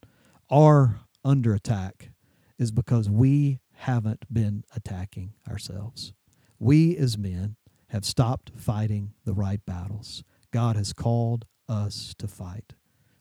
are 0.50 1.00
under 1.24 1.54
attack 1.54 2.10
is 2.58 2.70
because 2.70 3.08
we 3.08 3.60
haven't 3.72 4.24
been 4.32 4.64
attacking 4.76 5.32
ourselves. 5.48 6.12
We 6.58 6.96
as 6.96 7.16
men 7.16 7.56
have 7.88 8.04
stopped 8.04 8.52
fighting 8.56 9.14
the 9.24 9.32
right 9.32 9.64
battles. 9.64 10.22
God 10.50 10.76
has 10.76 10.92
called 10.92 11.46
us 11.68 12.14
to 12.18 12.28
fight. 12.28 12.74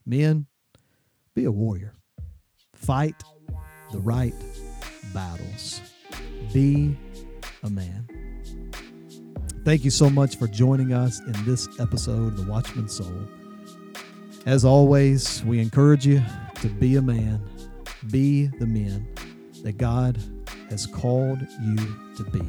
Men, 0.06 0.48
be 1.36 1.46
a 1.46 1.52
warrior. 1.52 1.96
Fight 2.74 3.24
the 3.92 4.00
right 4.00 4.34
battles. 5.14 5.82
Be 6.52 6.98
a 7.64 7.70
man. 7.70 8.08
Thank 9.70 9.86
you 9.86 9.92
so 9.92 10.10
much 10.10 10.38
for 10.38 10.48
joining 10.48 10.94
us 10.94 11.20
in 11.20 11.46
this 11.46 11.80
episode 11.80 12.30
of 12.30 12.38
The 12.38 12.52
Watchman 12.52 12.90
Soul. 12.90 13.14
As 14.48 14.66
always, 14.66 15.44
we 15.46 15.60
encourage 15.60 16.08
you 16.08 16.24
to 16.56 16.70
be 16.70 16.96
a 16.96 17.04
man, 17.04 17.40
be 18.10 18.48
the 18.48 18.66
men 18.66 19.08
that 19.62 19.78
God 19.78 20.18
has 20.72 20.88
called 20.88 21.46
you 21.62 21.76
to 22.18 22.24
be. 22.32 22.42